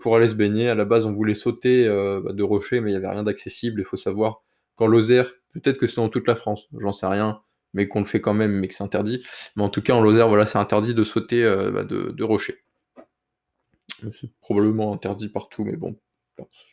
pour 0.00 0.16
aller 0.16 0.28
se 0.28 0.34
baigner. 0.36 0.68
À 0.70 0.74
la 0.76 0.84
base, 0.86 1.06
on 1.06 1.12
voulait 1.12 1.34
sauter, 1.36 1.88
bah, 2.24 2.32
de 2.32 2.42
rochers, 2.44 2.80
mais 2.80 2.90
il 2.92 2.94
y 2.94 2.96
avait 2.96 3.08
rien 3.10 3.22
d'accessible. 3.24 3.80
Il 3.82 3.84
faut 3.86 3.96
savoir 3.98 4.42
qu'en 4.76 4.86
Lozère, 4.88 5.32
peut-être 5.54 5.78
que 5.78 5.86
c'est 5.88 5.96
dans 6.02 6.08
toute 6.10 6.28
la 6.28 6.34
France, 6.36 6.68
j'en 6.80 6.92
sais 6.92 7.06
rien, 7.06 7.42
mais 7.74 7.88
qu'on 7.88 8.00
le 8.00 8.06
fait 8.06 8.20
quand 8.22 8.34
même, 8.34 8.52
mais 8.52 8.68
que 8.68 8.74
c'est 8.74 8.84
interdit. 8.84 9.22
Mais 9.56 9.62
en 9.64 9.70
tout 9.70 9.82
cas, 9.82 9.94
en 9.94 10.00
Lozère, 10.02 10.28
voilà, 10.28 10.46
c'est 10.46 10.58
interdit 10.58 10.94
de 10.94 11.04
sauter, 11.04 11.42
bah, 11.72 11.84
de 11.84 12.12
de 12.12 12.24
rochers. 12.24 12.58
C'est 14.10 14.30
probablement 14.40 14.92
interdit 14.92 15.28
partout, 15.28 15.64
mais 15.64 15.76
bon, 15.76 15.98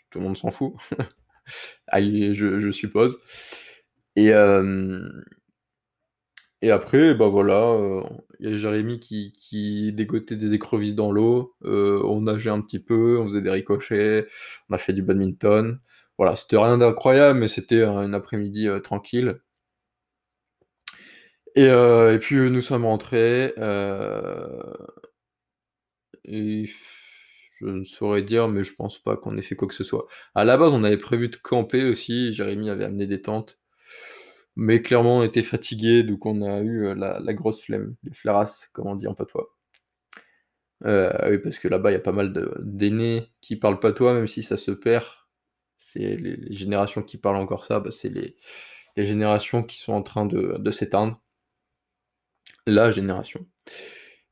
tout 0.09 0.19
le 0.19 0.25
monde 0.25 0.37
s'en 0.37 0.51
fout. 0.51 0.73
Je 1.93 2.71
suppose 2.71 3.19
et 4.15 4.27
hem 4.29 5.23
et 6.61 6.71
après, 6.71 7.13
bah, 7.15 7.27
voilà, 7.27 7.73
il 8.39 8.49
y 8.49 8.53
a 8.53 8.57
Jérémy 8.57 8.99
qui 8.99 9.31
qui 9.33 9.93
dégotait 9.93 10.35
des 10.35 10.53
écrevisses 10.53 10.95
dans 10.95 11.11
l'eau, 11.11 11.55
heu, 11.63 12.01
on 12.05 12.21
nageait 12.21 12.49
un 12.49 12.59
petit 12.61 12.79
peu, 12.79 13.17
on 13.19 13.25
faisait 13.25 13.41
des 13.41 13.49
ricochets, 13.49 14.27
on 14.69 14.73
a 14.75 14.77
fait 14.77 14.93
du 14.93 15.01
badminton. 15.01 15.79
Voilà, 16.17 16.35
c'était 16.35 16.57
rien 16.57 16.77
d'incroyable, 16.77 17.39
mais 17.39 17.47
c'était 17.47 17.83
un 17.83 18.11
après-midi, 18.13 18.67
tranquille. 18.83 19.39
Et 21.55 21.65
et 21.65 22.19
puis, 22.19 22.49
nous 22.49 22.61
sommes 22.61 22.85
rentrés, 22.85 23.53
et 26.25 26.69
je 27.59 27.65
ne 27.67 27.83
saurais 27.83 28.21
dire, 28.23 28.47
mais 28.47 28.63
je 28.63 28.73
pense 28.75 28.99
pas 28.99 29.17
qu'on 29.17 29.37
ait 29.37 29.41
fait 29.41 29.55
quoi 29.55 29.67
que 29.67 29.73
ce 29.73 29.83
soit. 29.83 30.07
À 30.35 30.45
la 30.45 30.57
base, 30.57 30.73
on 30.73 30.83
avait 30.83 30.97
prévu 30.97 31.29
de 31.29 31.35
camper 31.35 31.83
aussi, 31.89 32.33
Jérémy 32.33 32.69
avait 32.69 32.85
amené 32.85 33.07
des 33.07 33.21
tentes, 33.21 33.59
mais 34.55 34.81
clairement, 34.81 35.19
on 35.19 35.23
était 35.23 35.43
fatigués, 35.43 36.03
donc 36.03 36.25
on 36.25 36.41
a 36.41 36.59
eu, 36.61 36.87
heu, 36.87 36.93
la 36.95 37.33
grosse 37.33 37.61
flemme, 37.63 37.95
les 38.03 38.13
flaras, 38.13 38.67
comme 38.73 38.87
on 38.87 38.95
dit 38.95 39.07
en 39.07 39.15
patois. 39.15 39.49
Heu, 40.85 41.11
oui, 41.29 41.39
parce 41.39 41.59
que 41.59 41.67
là-bas, 41.67 41.91
il 41.91 41.93
y 41.93 41.97
a 41.97 41.99
pas 41.99 42.11
mal 42.11 42.33
d'aînés 42.59 43.27
qui 43.41 43.55
parlent 43.57 43.79
patois, 43.79 44.13
même 44.13 44.27
si 44.27 44.43
ça 44.43 44.57
se 44.57 44.71
perd. 44.71 45.05
C'est 45.77 46.17
les 46.17 46.53
générations 46.53 47.03
qui 47.03 47.17
parlent 47.17 47.37
encore 47.37 47.63
ça, 47.65 47.79
bah, 47.79 47.91
c'est 47.91 48.09
les 48.09 48.35
générations 48.97 49.63
qui 49.63 49.77
sont 49.77 49.93
en 49.93 50.03
train 50.03 50.25
de 50.25 50.71
s'éteindre. 50.71 51.21
La 52.65 52.91
génération 52.91 53.45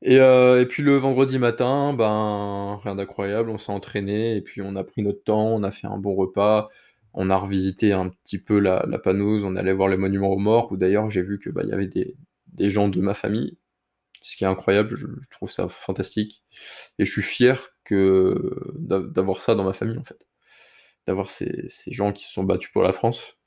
et 0.02 0.16
heu, 0.20 0.60
et 0.60 0.66
puis 0.66 0.82
le 0.82 0.96
vendredi 0.96 1.38
matin, 1.38 1.92
ben, 1.92 2.78
rien 2.84 2.94
d'incroyable, 2.94 3.50
on 3.50 3.58
s'est 3.58 3.72
entraînés 3.72 4.36
et 4.36 4.40
puis 4.42 4.62
on 4.62 4.76
a 4.76 4.84
pris 4.84 5.02
notre 5.02 5.22
temps, 5.24 5.48
on 5.54 5.62
a 5.64 5.70
fait 5.72 5.86
un 5.88 5.98
bon 5.98 6.14
repas, 6.14 6.68
on 7.14 7.30
a 7.30 7.36
revisité 7.36 7.92
un 7.92 8.08
petit 8.10 8.38
peu 8.38 8.58
la 8.60 8.84
la 8.88 8.98
Panouse, 8.98 9.44
on 9.44 9.56
allés 9.56 9.72
voir 9.72 9.88
les 9.88 9.96
monuments 9.96 10.30
aux 10.32 10.38
morts, 10.38 10.70
où 10.72 10.76
d'ailleurs 10.76 11.10
j'ai 11.10 11.22
vu 11.22 11.38
que, 11.38 11.50
bah, 11.50 11.62
y 11.64 11.72
avait 11.72 11.86
des 11.88 12.16
des 12.52 12.70
gens 12.70 12.88
de 12.88 13.00
ma 13.00 13.14
famille, 13.14 13.58
ce 14.22 14.36
qui 14.36 14.44
est 14.44 14.48
incroyable, 14.48 14.96
je 14.96 15.06
je 15.22 15.28
trouve 15.30 15.50
ça 15.52 15.68
fantastique 15.68 16.44
et 16.98 17.04
je 17.06 17.12
suis 17.12 17.22
fier 17.22 17.70
d'avoir 18.76 19.42
ça 19.42 19.54
dans 19.56 19.64
ma 19.64 19.72
famille, 19.74 19.98
en 19.98 20.04
fait. 20.04 20.26
D'avoir 21.06 21.30
ces 21.30 21.68
ces 21.70 21.92
gens 21.92 22.12
qui 22.14 22.24
se 22.26 22.32
sont 22.34 22.44
battus 22.44 22.72
pour 22.72 22.82
la 22.84 22.92
France. 22.94 23.37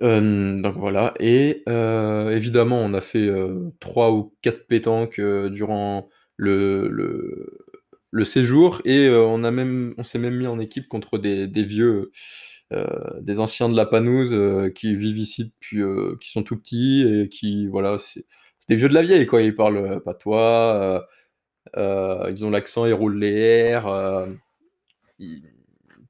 Donc 0.00 0.74
voilà 0.76 1.14
et 1.18 1.62
heu, 1.68 2.30
évidemment, 2.32 2.78
on 2.80 2.94
a 2.94 3.00
fait, 3.00 3.18
heu, 3.26 3.72
3 3.80 4.12
ou 4.12 4.34
4 4.42 4.66
pétanques, 4.66 5.18
heu, 5.18 5.50
durant 5.50 6.08
le 6.36 6.88
le 8.12 8.24
séjour 8.24 8.80
et 8.86 9.10
on 9.10 9.44
a 9.44 9.50
même 9.50 9.94
on 9.98 10.02
s'est 10.04 10.18
même 10.18 10.36
mis 10.36 10.46
en 10.46 10.58
équipe 10.60 10.88
contre 10.88 11.18
des 11.18 11.46
vieux, 11.64 12.10
des 13.20 13.40
anciens 13.40 13.68
de 13.68 13.76
la 13.76 13.86
Panouse, 13.86 14.34
qui 14.74 14.94
vivent 14.96 15.18
ici 15.18 15.46
depuis, 15.46 15.82
qui 16.20 16.30
sont 16.30 16.42
tout 16.44 16.56
petits 16.58 17.02
et 17.06 17.28
qui 17.28 17.66
voilà, 17.68 17.98
c'est 17.98 18.24
des 18.68 18.76
vieux 18.76 18.88
de 18.88 18.94
la 18.94 19.02
vieille 19.02 19.26
quoi. 19.26 19.42
Ils 19.42 19.54
parlent 19.56 20.00
patois, 20.04 21.06
ils 21.76 22.44
ont 22.46 22.50
l'accent, 22.50 22.86
ils 22.86 22.94
roulent 22.94 23.18
les 23.18 23.76
R, 23.78 24.26
ils 25.20 25.42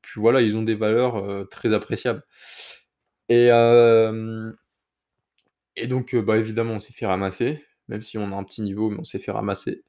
puis 0.02 0.20
voilà, 0.22 0.42
ils 0.42 0.56
ont 0.56 0.62
des 0.64 0.74
valeurs, 0.76 1.48
très 1.50 1.72
appréciables 1.74 2.24
et 3.28 3.50
et 5.76 5.86
donc 5.86 6.14
bah, 6.16 6.36
évidemment, 6.38 6.74
on 6.74 6.80
s'est 6.80 6.92
fait 6.92 7.06
ramasser, 7.06 7.64
même 7.88 8.02
si 8.02 8.18
on 8.18 8.32
a 8.32 8.36
un 8.36 8.44
petit 8.44 8.62
niveau, 8.62 8.90
mais 8.90 8.98
on 9.00 9.04
s'est 9.04 9.18
fait 9.18 9.30
ramasser. 9.32 9.84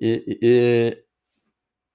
Et 0.00 1.04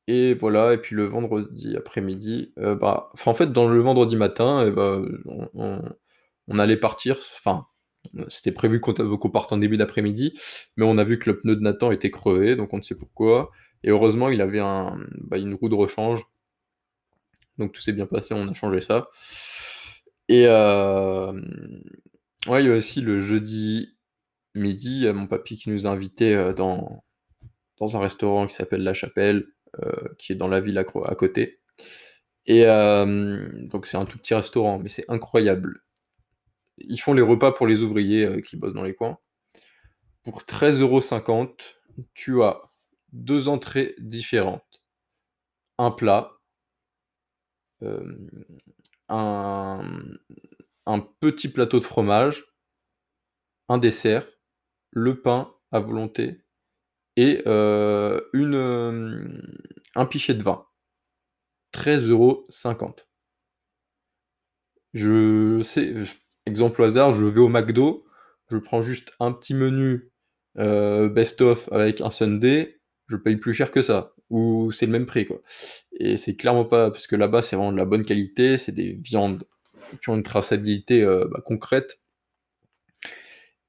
et 0.08 0.34
voilà 0.34 0.74
et 0.74 0.78
puis 0.78 0.96
le 0.96 1.06
vendredi 1.06 1.78
après-midi, 1.78 2.54
heu, 2.60 2.76
bah, 2.76 3.12
en 3.26 3.34
fait, 3.34 3.52
dans 3.54 3.68
le 3.70 3.80
vendredi 3.80 4.16
matin 4.18 4.66
et 4.68 4.72
bah, 4.72 5.02
on 6.48 6.60
allait 6.60 6.78
partir, 6.78 7.18
enfin, 7.36 7.68
c'était 8.28 8.52
prévu 8.52 8.80
qu'on 8.82 8.94
qu'on 8.94 9.30
parte 9.30 9.54
en 9.54 9.58
début 9.58 9.78
d'après-midi, 9.78 10.34
mais 10.78 10.86
on 10.86 10.98
a 10.98 11.04
vu 11.06 11.20
que 11.20 11.30
le 11.32 11.40
pneu 11.40 11.56
de 11.56 11.62
Nathan 11.62 11.92
était 11.92 12.12
crevé, 12.12 12.56
donc 12.56 12.74
on 12.74 12.78
ne 12.78 12.82
sait 12.84 12.96
pourquoi. 12.98 13.52
Et 13.84 13.90
heureusement, 13.92 14.30
il 14.30 14.42
avait 14.42 14.60
bah, 14.60 15.38
une 15.38 15.54
roue 15.56 15.70
de 15.70 15.76
rechange. 15.76 16.26
Donc 17.58 17.72
tout 17.72 17.82
s'est 17.82 17.94
bien 17.94 18.06
passé, 18.08 18.34
on 18.34 18.48
a 18.48 18.54
changé 18.54 18.80
ça 18.82 19.10
et 20.30 20.46
ouais, 20.48 21.34
il 22.64 22.68
y 22.68 22.72
a 22.72 22.76
aussi 22.76 23.02
le 23.02 23.20
jeudi 23.20 23.98
midi, 24.56 25.06
mon 25.14 25.28
papy 25.28 25.58
qui 25.58 25.70
nous 25.70 25.88
a 25.88 25.90
invités, 25.92 26.54
dans 26.56 27.04
dans 27.80 27.98
un 27.98 28.00
restaurant 28.02 28.48
qui 28.48 28.56
s'appelle 28.56 28.84
La 28.84 28.94
Chapelle, 28.94 29.48
qui 30.20 30.34
est 30.34 30.36
dans 30.36 30.48
la 30.48 30.62
ville 30.62 30.78
à 30.78 30.84
côté 30.86 31.60
et 32.46 32.66
donc 32.66 33.88
c'est 33.88 33.98
un 33.98 34.06
tout 34.06 34.18
petit 34.18 34.34
restaurant, 34.36 34.80
mais 34.80 34.90
c'est 34.90 35.06
incroyable. 35.10 35.84
Ils 36.78 36.98
font 37.00 37.14
les 37.14 37.22
repas 37.22 37.52
pour 37.54 37.68
les 37.68 37.82
ouvriers, 37.82 38.42
qui 38.42 38.58
bossent 38.58 38.74
dans 38.74 38.84
les 38.84 38.96
coins. 38.96 39.18
Pour 40.24 40.44
13,50 40.44 41.78
€, 41.98 42.06
tu 42.14 42.44
as 42.44 42.62
2 43.14 43.48
entrées 43.48 43.96
différentes, 44.00 44.82
un 45.78 45.92
plat 45.92 46.32
hem, 47.82 48.30
un, 49.14 51.00
petit 51.20 51.50
plateau 51.50 51.80
de 51.80 51.86
fromage 51.86 52.46
un 53.70 53.78
dessert, 53.78 54.28
le 54.92 55.22
pain 55.22 55.54
à 55.72 55.80
volonté 55.80 56.42
et 57.16 57.44
heu, 57.46 58.30
une, 58.34 58.56
hem, 58.56 59.42
un 59.96 60.06
pichet 60.06 60.34
de 60.34 60.44
vin. 60.44 60.66
13,50 61.74 63.02
€. 63.02 63.04
Je 64.94 65.64
sais, 65.64 65.94
exemple 66.46 66.82
au 66.82 66.86
hasard, 66.86 67.14
je 67.14 67.26
vais 67.26 67.40
au 67.40 67.50
McDo, 67.50 68.06
je 68.50 68.58
prends 68.58 68.82
juste 68.82 69.14
un 69.20 69.32
petit 69.32 69.54
menu, 69.56 70.12
heu, 70.60 71.10
best 71.10 71.42
of 71.42 71.72
avec 71.72 72.02
un 72.02 72.10
sundae, 72.12 72.80
je 73.08 73.18
paye 73.18 73.38
plus 73.38 73.54
cher 73.54 73.72
que 73.72 73.82
ça 73.82 74.13
ou 74.30 74.72
c'est 74.72 74.86
le 74.86 74.92
même 74.92 75.06
prix, 75.06 75.26
quoi. 75.26 75.42
Et 76.00 76.18
c'est 76.18 76.36
clairement 76.36 76.66
pas 76.66 76.92
parce 76.92 77.08
que 77.08 77.16
là-bas, 77.16 77.42
c'est 77.42 77.56
vraiment 77.56 77.72
de 77.72 77.78
la 77.78 77.86
bonne 77.86 78.06
qualité, 78.06 78.58
c'est 78.58 78.72
des 78.74 78.94
viandes 78.94 79.44
qui 80.02 80.10
ont 80.10 80.16
une 80.16 80.24
traçabilité, 80.24 81.02
heu, 81.04 81.28
bah, 81.32 81.42
concrète. 81.46 82.00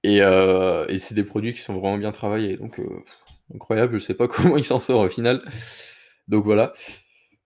Et 0.02 0.20
heu 0.22 0.84
et 0.88 0.98
c'est 0.98 1.14
des 1.14 1.24
produits 1.24 1.54
qui 1.54 1.60
sont 1.60 1.74
vraiment 1.74 1.98
bien 1.98 2.12
travaillés. 2.12 2.56
Donc 2.56 2.78
heu, 2.78 2.88
incroyable, 3.54 3.98
je 3.98 4.04
sais 4.04 4.14
pas 4.14 4.28
comment 4.28 4.56
il 4.56 4.64
s'en 4.64 4.80
sort 4.80 5.00
au 5.00 5.08
final. 5.08 5.42
Donc 6.28 6.44
voilà, 6.44 6.72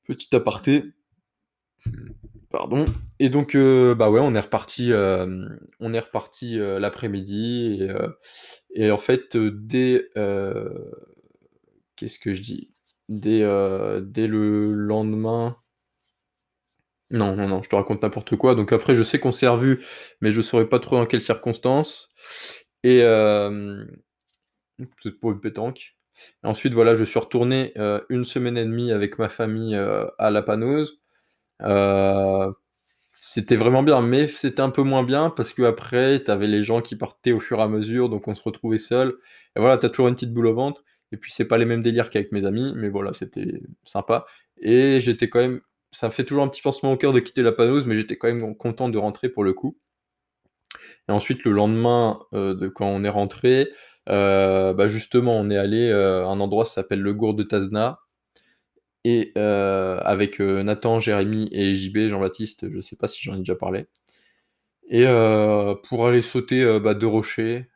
petit 0.07 0.35
aparté. 0.37 0.85
Pardon. 2.51 2.87
Et 3.19 3.29
donc 3.29 3.55
bah, 3.57 4.11
ouais, 4.11 4.21
on 4.23 4.35
est 4.35 4.41
repartis, 4.41 4.91
hem, 4.91 5.59
on 5.81 5.93
est 5.93 6.01
repartis, 6.01 6.59
heu, 6.59 6.79
l'après-midi. 6.79 7.87
Et 8.75 8.91
en 8.91 8.99
fait, 8.99 9.37
dès, 9.37 10.09
qu'est-ce 11.97 12.19
que 12.19 12.33
je 12.33 12.41
dis? 12.43 12.71
Dès, 13.09 13.41
heu, 13.43 14.03
dès 14.03 14.27
le 14.27 14.73
lendemain. 14.75 15.59
Non, 17.11 17.35
non, 17.37 17.49
non, 17.49 17.63
je 17.63 17.71
te 17.71 17.77
raconte 17.77 18.03
n'importe 18.03 18.37
quoi, 18.37 18.55
donc 18.55 18.71
après 18.73 18.95
je 18.95 19.03
sais 19.03 19.19
qu'on 19.19 19.33
s'est 19.33 19.49
revus, 19.49 19.83
mais 20.21 20.31
je 20.33 20.43
saurais 20.43 20.69
pas 20.69 20.79
trop 20.79 20.97
dans 20.97 21.07
quelles 21.07 21.23
circonstances. 21.23 22.11
Et 22.85 23.01
peut-être 24.79 25.21
pour 25.21 25.33
une 25.33 25.41
pétanque. 25.41 25.97
Ensuite 26.45 26.75
voilà, 26.75 26.95
je 26.95 27.05
suis 27.05 27.19
retourné, 27.19 27.73
heu, 27.79 28.05
1 28.11 28.25
semaine 28.25 28.57
et 28.59 28.65
demie 28.65 28.93
avec 28.93 29.19
ma 29.19 29.29
famille, 29.29 29.75
heu, 29.77 30.11
à 30.19 30.31
la 30.31 30.43
Panouse. 30.43 31.01
Heu, 31.63 32.55
c'était 33.19 33.57
vraiment 33.57 33.83
bien, 33.85 34.03
mais 34.03 34.29
c'était 34.29 34.63
un 34.63 34.71
peu 34.71 34.83
moins 34.85 35.05
bien 35.05 35.31
parce 35.31 35.55
qu'après, 35.55 36.23
tu 36.25 36.31
avais 36.33 36.49
les 36.49 36.63
gens 36.65 36.83
qui 36.83 36.97
partaient 36.97 37.33
au 37.33 37.41
fur 37.41 37.61
et 37.61 37.63
à 37.63 37.69
mesure, 37.69 38.09
donc 38.11 38.29
on 38.29 38.35
se 38.37 38.43
retrouvait 38.45 38.79
seuls. 38.79 39.17
Et 39.57 39.61
voilà, 39.61 39.79
tu 39.79 39.87
as 39.87 39.91
toujours 39.91 40.09
une 40.09 40.15
petite 40.17 40.35
boule 40.35 40.49
au 40.49 40.55
ventre 40.55 40.85
et 41.13 41.17
puis 41.17 41.33
c'est 41.33 41.47
pas 41.47 41.59
les 41.59 41.65
mêmes 41.67 41.83
délires 41.83 42.11
qu'avec 42.11 42.33
mes 42.33 42.45
amis, 42.47 42.73
mais 42.77 42.89
voilà, 42.89 43.13
c'était 43.13 43.63
sympa. 43.85 44.27
Et 44.61 45.01
j'étais 45.01 45.29
quand 45.29 45.41
même 45.41 45.61
ça 45.91 46.09
me 46.09 46.13
fait 46.13 46.25
toujours 46.25 46.45
un 46.45 46.49
petit 46.49 46.61
pincement 46.63 46.93
au 46.93 46.97
cœur 46.99 47.13
de 47.15 47.21
quitter 47.21 47.43
la 47.43 47.53
Panouse, 47.53 47.87
mais 47.87 47.97
j'étais 47.97 48.17
quand 48.19 48.29
même 48.29 48.55
content 48.57 48.89
de 48.91 48.99
rentrer 48.99 49.29
pour 49.31 49.43
le 49.45 49.55
coup. 49.55 49.79
Et 51.09 51.13
ensuite 51.13 51.45
le 51.45 51.53
lendemain, 51.53 52.19
de 52.33 52.69
quand 52.69 52.87
on 52.87 53.03
est 53.05 53.09
rentrés, 53.09 53.69
heu, 54.09 54.75
bah, 54.75 54.89
justement, 54.89 55.33
on 55.37 55.49
est 55.51 55.57
allés, 55.57 55.89
heu, 55.91 56.23
à 56.25 56.27
un 56.27 56.41
endroit, 56.41 56.65
ça 56.65 56.75
s'appelle 56.75 57.01
le 57.01 57.15
Gour 57.15 57.35
de 57.35 57.43
Tazna 57.43 57.99
et 59.05 59.33
avec, 59.37 60.41
Nathan, 60.41 61.01
Jérémy 61.01 61.49
et 61.53 61.75
JB, 61.75 62.09
Jean-Baptiste, 62.11 62.69
je 62.71 62.81
sais 62.81 62.97
pas 62.97 63.09
si 63.09 63.23
j'en 63.23 63.35
ai 63.35 63.39
déjà 63.39 63.55
parlé. 63.55 63.87
Et 64.91 65.05
pour 65.89 66.07
aller 66.07 66.23
sauter, 66.23 66.79
bah, 66.81 66.95
2 66.95 67.07
rochers, 67.07 67.67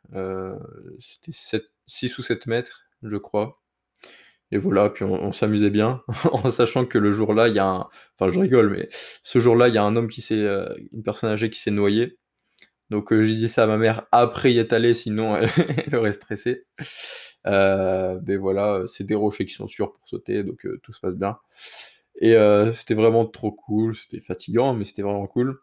c'était 0.99 1.31
7 1.31 1.65
6 1.85 2.17
ou 2.17 2.21
7 2.23 2.47
mètres, 2.47 2.85
je 3.05 3.17
crois. 3.17 3.61
Et 4.51 4.57
voilà, 4.57 4.89
puis 4.91 5.03
on 5.03 5.31
s'amusait 5.31 5.71
bien 5.71 6.01
en 6.31 6.49
sachant 6.49 6.85
que 6.85 6.97
le 6.99 7.11
jour-là, 7.11 7.47
il 7.47 7.55
y 7.55 7.59
a 7.59 7.65
un 7.67 7.87
enfin 8.19 8.31
je 8.31 8.39
rigole, 8.39 8.69
mais 8.71 8.87
ce 9.23 9.39
jour-là, 9.39 9.67
il 9.69 9.73
y 9.75 9.77
a 9.79 9.83
un 9.83 9.95
homme 9.95 10.09
qui 10.09 10.21
s'est, 10.21 10.35
heu, 10.37 10.69
une 10.93 11.03
personne 11.03 11.29
âgée 11.31 11.49
qui 11.49 11.59
s'est 11.59 11.71
noyée. 11.71 12.17
Donc 12.91 13.13
heu, 13.13 13.23
j'ai 13.23 13.35
dit 13.35 13.49
ça 13.49 13.63
à 13.65 13.67
ma 13.67 13.77
mère 13.77 14.07
après 14.11 14.53
y 14.53 14.59
être 14.59 14.73
allé, 14.73 14.93
sinon 14.95 15.35
elle 15.37 15.49
elle 15.87 15.95
aurait 15.95 16.13
stressé, 16.13 16.65
heu, 17.47 18.19
beh, 18.21 18.37
voilà, 18.37 18.83
c'est 18.87 19.05
des 19.05 19.15
rochers 19.15 19.45
qui 19.45 19.53
sont 19.55 19.67
sûrs 19.67 19.93
pour 19.93 20.07
sauter 20.09 20.43
donc 20.43 20.65
heu, 20.65 20.79
tout 20.83 20.93
se 20.93 20.99
passe 21.01 21.15
bien. 21.15 21.37
Et 22.21 22.35
c'était 22.73 22.95
vraiment 22.95 23.25
trop 23.27 23.51
cool, 23.51 23.95
c'était 23.95 24.19
fatigant, 24.21 24.73
mais 24.75 24.85
c'était 24.85 25.01
vraiment 25.03 25.27
cool. 25.27 25.59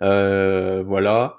Voilà, 0.00 1.38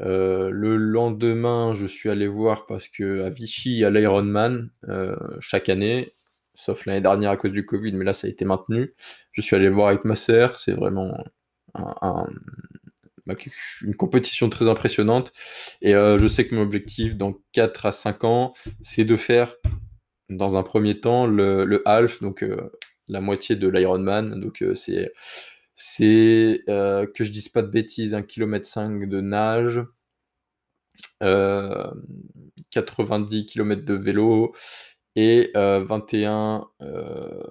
heu, 0.00 0.50
le 0.50 0.76
lendemain, 0.76 1.74
je 1.74 1.86
suis 1.86 2.10
allé 2.10 2.26
voir 2.28 2.66
parce 2.66 2.88
qu'à 2.88 3.30
Vichy, 3.30 3.72
il 3.72 3.78
y 3.78 3.84
a 3.84 3.90
l'Ironman, 3.90 4.70
heu, 4.88 5.16
chaque 5.40 5.68
année, 5.68 6.12
sauf 6.54 6.86
l'année 6.86 7.00
dernière 7.02 7.30
à 7.32 7.36
cause 7.36 7.52
du 7.52 7.66
covid, 7.66 7.92
mais 7.92 8.04
là, 8.04 8.12
ça 8.14 8.26
a 8.26 8.30
été 8.30 8.44
maintenu. 8.44 8.94
Je 9.32 9.40
suis 9.42 9.56
allé 9.56 9.68
voir 9.70 9.88
avec 9.88 10.04
ma 10.04 10.16
sœur, 10.16 10.58
c'est 10.58 10.72
vraiment 10.72 11.16
bah, 13.26 13.36
une 13.82 13.96
compétition 13.96 14.48
très 14.50 14.68
impressionnante 14.68 15.32
et 15.82 15.94
heu, 15.94 16.18
je 16.18 16.28
sais 16.28 16.46
que 16.48 16.54
mon 16.56 16.62
objectif 16.62 17.16
dans 17.16 17.34
4 17.52 17.86
à 17.86 17.92
5 17.92 18.24
ans, 18.24 18.54
c'est 18.82 19.04
de 19.04 19.16
faire, 19.16 19.56
dans 20.30 20.56
un 20.56 20.62
1er 20.64 21.00
temps, 21.00 21.26
le 21.26 21.64
le 21.66 21.82
half, 21.88 22.22
donc 22.22 22.42
heu, 22.44 22.72
la 23.08 23.20
moitié 23.22 23.56
de 23.56 23.68
l'Ironman, 23.68 24.40
donc 24.40 24.64
c'est 24.76 25.12
c'est, 25.84 26.62
heu, 26.68 27.06
que 27.14 27.24
je 27.24 27.30
dise 27.32 27.48
pas 27.48 27.62
de 27.62 27.68
bêtises, 27.68 28.14
1 28.14 28.22
kilomètre 28.22 28.66
5 28.66 29.08
de 29.08 29.20
nage 29.20 29.82
hem, 31.20 32.02
90 32.70 33.46
kilomètres 33.46 33.84
de 33.84 33.94
vélo 33.94 34.54
et 35.16 35.50
heu, 35.56 35.78
21, 35.84 36.66
heu, 36.82 37.42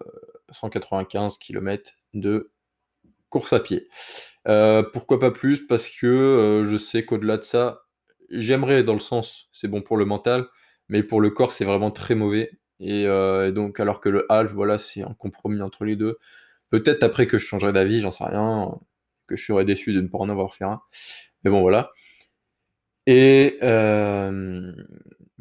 195 0.52 1.38
kilomètres 1.38 1.94
de 2.14 2.52
course 3.30 3.54
à 3.54 3.60
pied. 3.62 3.88
Heu, 4.48 4.90
pourquoi 4.94 5.20
pas 5.20 5.32
plus? 5.32 5.66
Parce 5.68 5.90
que, 5.90 6.64
je 6.70 6.78
sais 6.78 7.06
qu'au-delà 7.06 7.38
de 7.38 7.44
ça, 7.44 7.84
j'aimerais 8.32 8.84
dans 8.84 8.94
le 8.96 9.00
sens, 9.02 9.50
c'est 9.54 9.68
bon 9.70 9.82
pour 9.82 9.98
le 9.98 10.06
mental, 10.06 10.48
mais 10.90 11.04
pour 11.04 11.22
le 11.22 11.32
corps, 11.32 11.54
c'est 11.54 11.66
vraiment 11.66 11.92
très 11.92 12.16
mauvais 12.16 12.52
et 12.82 13.06
donc 13.54 13.80
alors 13.80 14.00
que 14.02 14.10
le 14.10 14.26
half, 14.32 14.54
voilà, 14.54 14.78
c'est 14.80 15.04
un 15.04 15.14
compromis 15.16 15.62
entre 15.62 15.86
les 15.86 15.96
2. 15.98 16.18
Peut-être 16.72 17.04
après 17.04 17.28
que 17.28 17.38
je 17.38 17.46
changerai 17.46 17.74
d'avis, 17.74 18.00
j'en 18.02 18.12
sais 18.12 18.24
rien, 18.24 18.80
que 19.28 19.36
je 19.36 19.46
serais 19.46 19.66
déçu 19.66 19.94
de 19.94 20.00
ne 20.02 20.08
pas 20.08 20.18
en 20.20 20.30
avoir 20.30 20.56
fait 20.56 20.64
un, 20.64 20.80
mais 21.44 21.52
bon, 21.52 21.62
voilà. 21.62 21.92
Et 23.08 23.58
hem, 23.62 24.76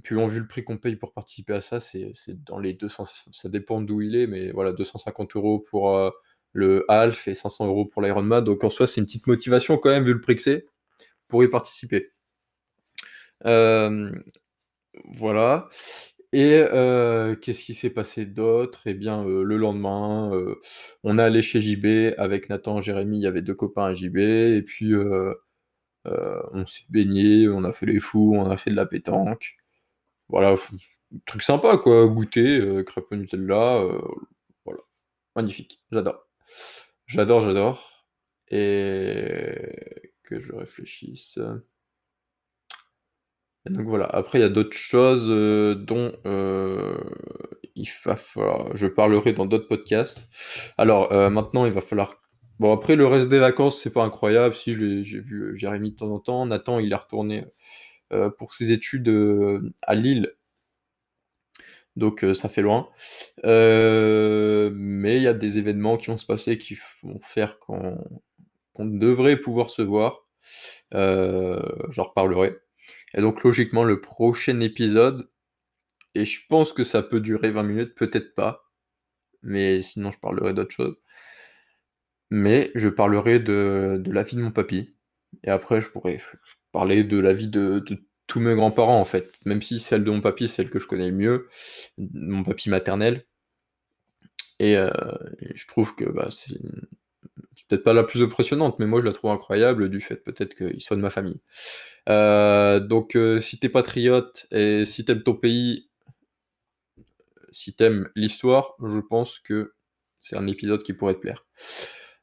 puis 0.02 0.14
bon, 0.14 0.26
vu 0.26 0.40
le 0.40 0.46
prix 0.46 0.64
qu'on 0.64 0.78
paye 0.78 0.96
pour 0.96 1.12
participer 1.12 1.52
à 1.54 1.60
ça, 1.60 1.78
c'est 1.78 2.12
dans 2.44 2.58
les 2.58 2.72
200 2.72 3.04
ç 3.04 3.28
ça 3.32 3.48
dépend 3.50 3.82
d'où 3.82 4.00
il 4.00 4.16
est, 4.16 4.26
mais 4.26 4.50
voilà, 4.52 4.72
250 4.72 5.58
€ 5.60 5.62
pour, 5.68 5.90
heu, 5.96 6.10
le 6.52 6.84
half 6.88 7.28
et 7.28 7.34
500 7.34 7.68
€ 7.68 7.88
pour 7.90 8.00
l'Ironman, 8.02 8.42
donc 8.42 8.64
en 8.64 8.70
soi, 8.70 8.86
c'est 8.86 9.00
une 9.00 9.06
petite 9.06 9.26
motivation 9.26 9.76
quand 9.78 9.90
même, 9.90 10.04
vu 10.04 10.14
le 10.14 10.20
prix 10.22 10.36
que 10.36 10.42
c'est, 10.42 10.66
pour 11.28 11.44
y 11.44 11.48
participer. 11.48 12.10
Hem, 13.44 14.22
voilà 15.16 15.68
Et 16.32 16.62
qu'est-ce 17.42 17.62
qui 17.64 17.74
s'est 17.74 17.90
passé 17.90 18.24
d'autre? 18.26 18.86
Et 18.86 18.94
bien, 18.94 19.24
le 19.24 19.56
lendemain, 19.56 20.30
on 21.02 21.18
est 21.18 21.22
allé 21.22 21.42
chez 21.42 21.58
JB 21.60 22.14
avec 22.18 22.48
Nathan, 22.48 22.80
Jérémy, 22.80 23.18
il 23.18 23.22
y 23.22 23.26
avait 23.26 23.42
2 23.42 23.54
copains 23.54 23.86
à 23.86 23.92
JB 23.94 24.16
et 24.18 24.62
puis, 24.62 24.94
on 26.04 26.66
s'est 26.66 26.84
baigné, 26.90 27.48
on 27.48 27.64
a 27.64 27.72
fait 27.72 27.86
les 27.86 28.00
fous, 28.00 28.34
on 28.36 28.50
a 28.50 28.56
fait 28.56 28.70
de 28.70 28.76
la 28.76 28.86
pétanque. 28.86 29.56
Voilà, 30.28 30.56
truc 31.26 31.42
sympa 31.42 31.78
quoi, 31.78 32.06
goûter, 32.08 32.60
heu, 32.60 32.84
au 33.12 33.16
Nutella, 33.16 33.84
voilà. 34.64 34.80
Magnifique, 35.36 35.82
j'adore. 35.92 36.28
J'adore, 37.06 37.42
j'adore 37.42 38.06
et 38.50 40.12
que 40.24 40.40
je 40.40 40.52
réfléchisse. 40.54 41.38
Donc 43.66 43.86
voilà, 43.86 44.06
après 44.06 44.38
il 44.38 44.42
y 44.42 44.44
a 44.44 44.48
d'autres 44.48 44.76
choses, 44.76 45.28
heu, 45.30 45.74
dont, 45.74 46.12
falloir 47.86 48.74
je 48.76 48.86
parlerai 48.86 49.32
dans 49.32 49.46
d'autres 49.46 49.68
podcasts. 49.68 50.28
Alors, 50.78 51.12
heu, 51.12 51.28
maintenant 51.30 51.66
il 51.66 51.72
va 51.72 51.80
falloir 51.82 52.16
bon 52.58 52.72
après 52.72 52.96
le 52.96 53.06
reste 53.06 53.28
des 53.28 53.38
vacances, 53.38 53.80
c'est 53.82 53.92
pas 53.92 54.02
incroyable, 54.04 54.54
si 54.54 54.72
j'ai 54.74 55.20
vu, 55.20 55.56
Jérémy 55.56 55.90
de 55.92 55.96
temps 55.96 56.10
en 56.12 56.18
temps. 56.20 56.46
Nathan, 56.46 56.78
il 56.78 56.92
est 56.92 56.96
retourné, 56.96 57.44
pour 58.38 58.52
ses 58.54 58.72
études, 58.72 59.10
à 59.82 59.94
Lille. 59.94 60.32
Donc 61.96 62.24
ça 62.34 62.48
fait 62.48 62.62
loin. 62.62 62.88
Mais 63.44 65.16
il 65.16 65.22
y 65.22 65.26
a 65.26 65.34
des 65.34 65.58
événements 65.58 65.96
qui 65.96 66.06
vont 66.08 66.16
se 66.16 66.26
passer 66.26 66.58
qui 66.58 66.76
vont 67.02 67.20
faire 67.22 67.58
qu'on 67.58 67.96
devrait 68.78 69.36
pouvoir 69.38 69.70
se 69.70 69.82
voir. 69.82 70.26
J'en 70.92 72.04
reparlerai. 72.04 72.56
Et 73.14 73.20
donc 73.20 73.42
logiquement, 73.44 73.84
le 73.84 74.00
prochain 74.00 74.60
épisode 74.60 75.30
et 76.14 76.24
je 76.24 76.40
pense 76.48 76.72
que 76.72 76.84
ça 76.84 77.02
peut 77.02 77.20
durer 77.20 77.50
20 77.50 77.62
minutes, 77.62 77.94
peut-être 77.94 78.34
pas, 78.34 78.70
mais 79.42 79.82
sinon 79.82 80.10
je 80.12 80.18
parlerai 80.20 80.54
d'autre 80.54 80.72
chose. 80.74 80.96
Mais 82.30 82.70
je 82.74 82.88
parlerai 82.88 83.40
de 83.40 83.98
de 84.00 84.12
la 84.12 84.22
vie 84.22 84.36
de 84.36 84.42
mon 84.42 84.52
papy 84.52 84.94
et 85.44 85.50
après 85.50 85.80
je 85.80 85.88
pourrais 85.90 86.18
parler 86.72 87.04
de 87.04 87.18
la 87.18 87.32
vie 87.32 87.48
de 87.48 87.80
de 87.80 87.98
tous 88.26 88.40
mes 88.40 88.54
grands-parents, 88.54 89.00
en 89.00 89.04
fait. 89.04 89.32
Même 89.44 89.62
si 89.62 89.78
celle 89.80 90.04
de 90.04 90.10
mon 90.10 90.20
papy, 90.20 90.48
celle 90.48 90.70
que 90.70 90.78
je 90.78 90.86
connais 90.86 91.10
le 91.10 91.16
mieux, 91.16 91.48
mon 91.98 92.44
papy 92.44 92.70
maternel 92.70 93.26
et 94.60 94.74
et 94.74 95.56
je 95.56 95.66
trouve 95.66 95.94
que, 95.96 96.04
bah, 96.04 96.28
c'est 96.30 96.58
c'est 97.56 97.66
peut-être 97.68 97.84
pas 97.84 97.92
la 97.92 98.04
plus 98.04 98.22
impressionnante, 98.22 98.78
mais 98.78 98.86
moi 98.86 99.00
je 99.00 99.06
la 99.06 99.12
trouve 99.12 99.30
incroyable 99.30 99.88
du 99.90 100.00
fait 100.00 100.16
peut-être 100.16 100.54
qu'il 100.54 100.80
soit 100.80 100.96
de 100.96 101.02
ma 101.02 101.10
famille. 101.10 101.40
Heu, 102.08 102.80
donc 102.80 103.16
heu, 103.16 103.40
si 103.40 103.58
tu 103.58 103.66
es 103.66 103.70
patriote 103.70 104.46
et 104.52 104.84
si 104.84 105.04
tu 105.04 105.12
aimes 105.12 105.22
ton 105.22 105.34
pays 105.34 105.88
si 107.50 107.74
tu 107.74 107.84
aimes 107.84 108.08
l'histoire, 108.16 108.74
je 108.84 109.00
pense 109.00 109.38
que 109.38 109.72
c'est 110.20 110.36
un 110.36 110.46
épisode 110.46 110.82
qui 110.82 110.92
pourrait 110.92 111.14
te 111.14 111.20
plaire. 111.20 111.46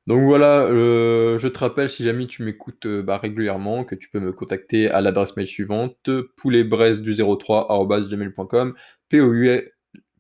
Donc 0.08 0.24
voilà, 0.24 0.68
heu, 0.70 1.38
je 1.38 1.48
te 1.50 1.60
rappelle 1.60 1.90
si 1.90 2.04
jamais 2.04 2.28
tu 2.28 2.44
m'écoutes, 2.44 2.86
heu, 2.86 3.02
bah, 3.02 3.18
régulièrement, 3.18 3.84
que 3.84 3.96
tu 3.96 4.10
peux 4.10 4.22
me 4.22 4.32
contacter 4.32 4.90
à 4.90 5.02
l'adresse 5.02 5.36
mail 5.36 5.48
suivante: 5.48 6.10
pouletbresdu03@gmail.com 6.38 8.74
P-O-U-L 9.10 9.72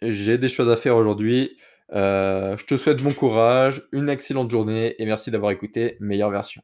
J'ai 0.00 0.38
des 0.38 0.48
choses 0.48 0.70
à 0.70 0.76
faire 0.76 0.94
aujourd'hui. 0.96 1.58
Heu, 1.92 2.54
je 2.56 2.64
te 2.64 2.76
souhaite 2.76 3.02
bon 3.02 3.12
courage, 3.12 3.82
une 3.92 4.08
excellente 4.08 4.48
journée 4.50 4.94
et 5.02 5.04
merci 5.04 5.32
d'avoir 5.32 5.50
écouté 5.50 5.96
Meilleure 5.98 6.30
Version. 6.30 6.62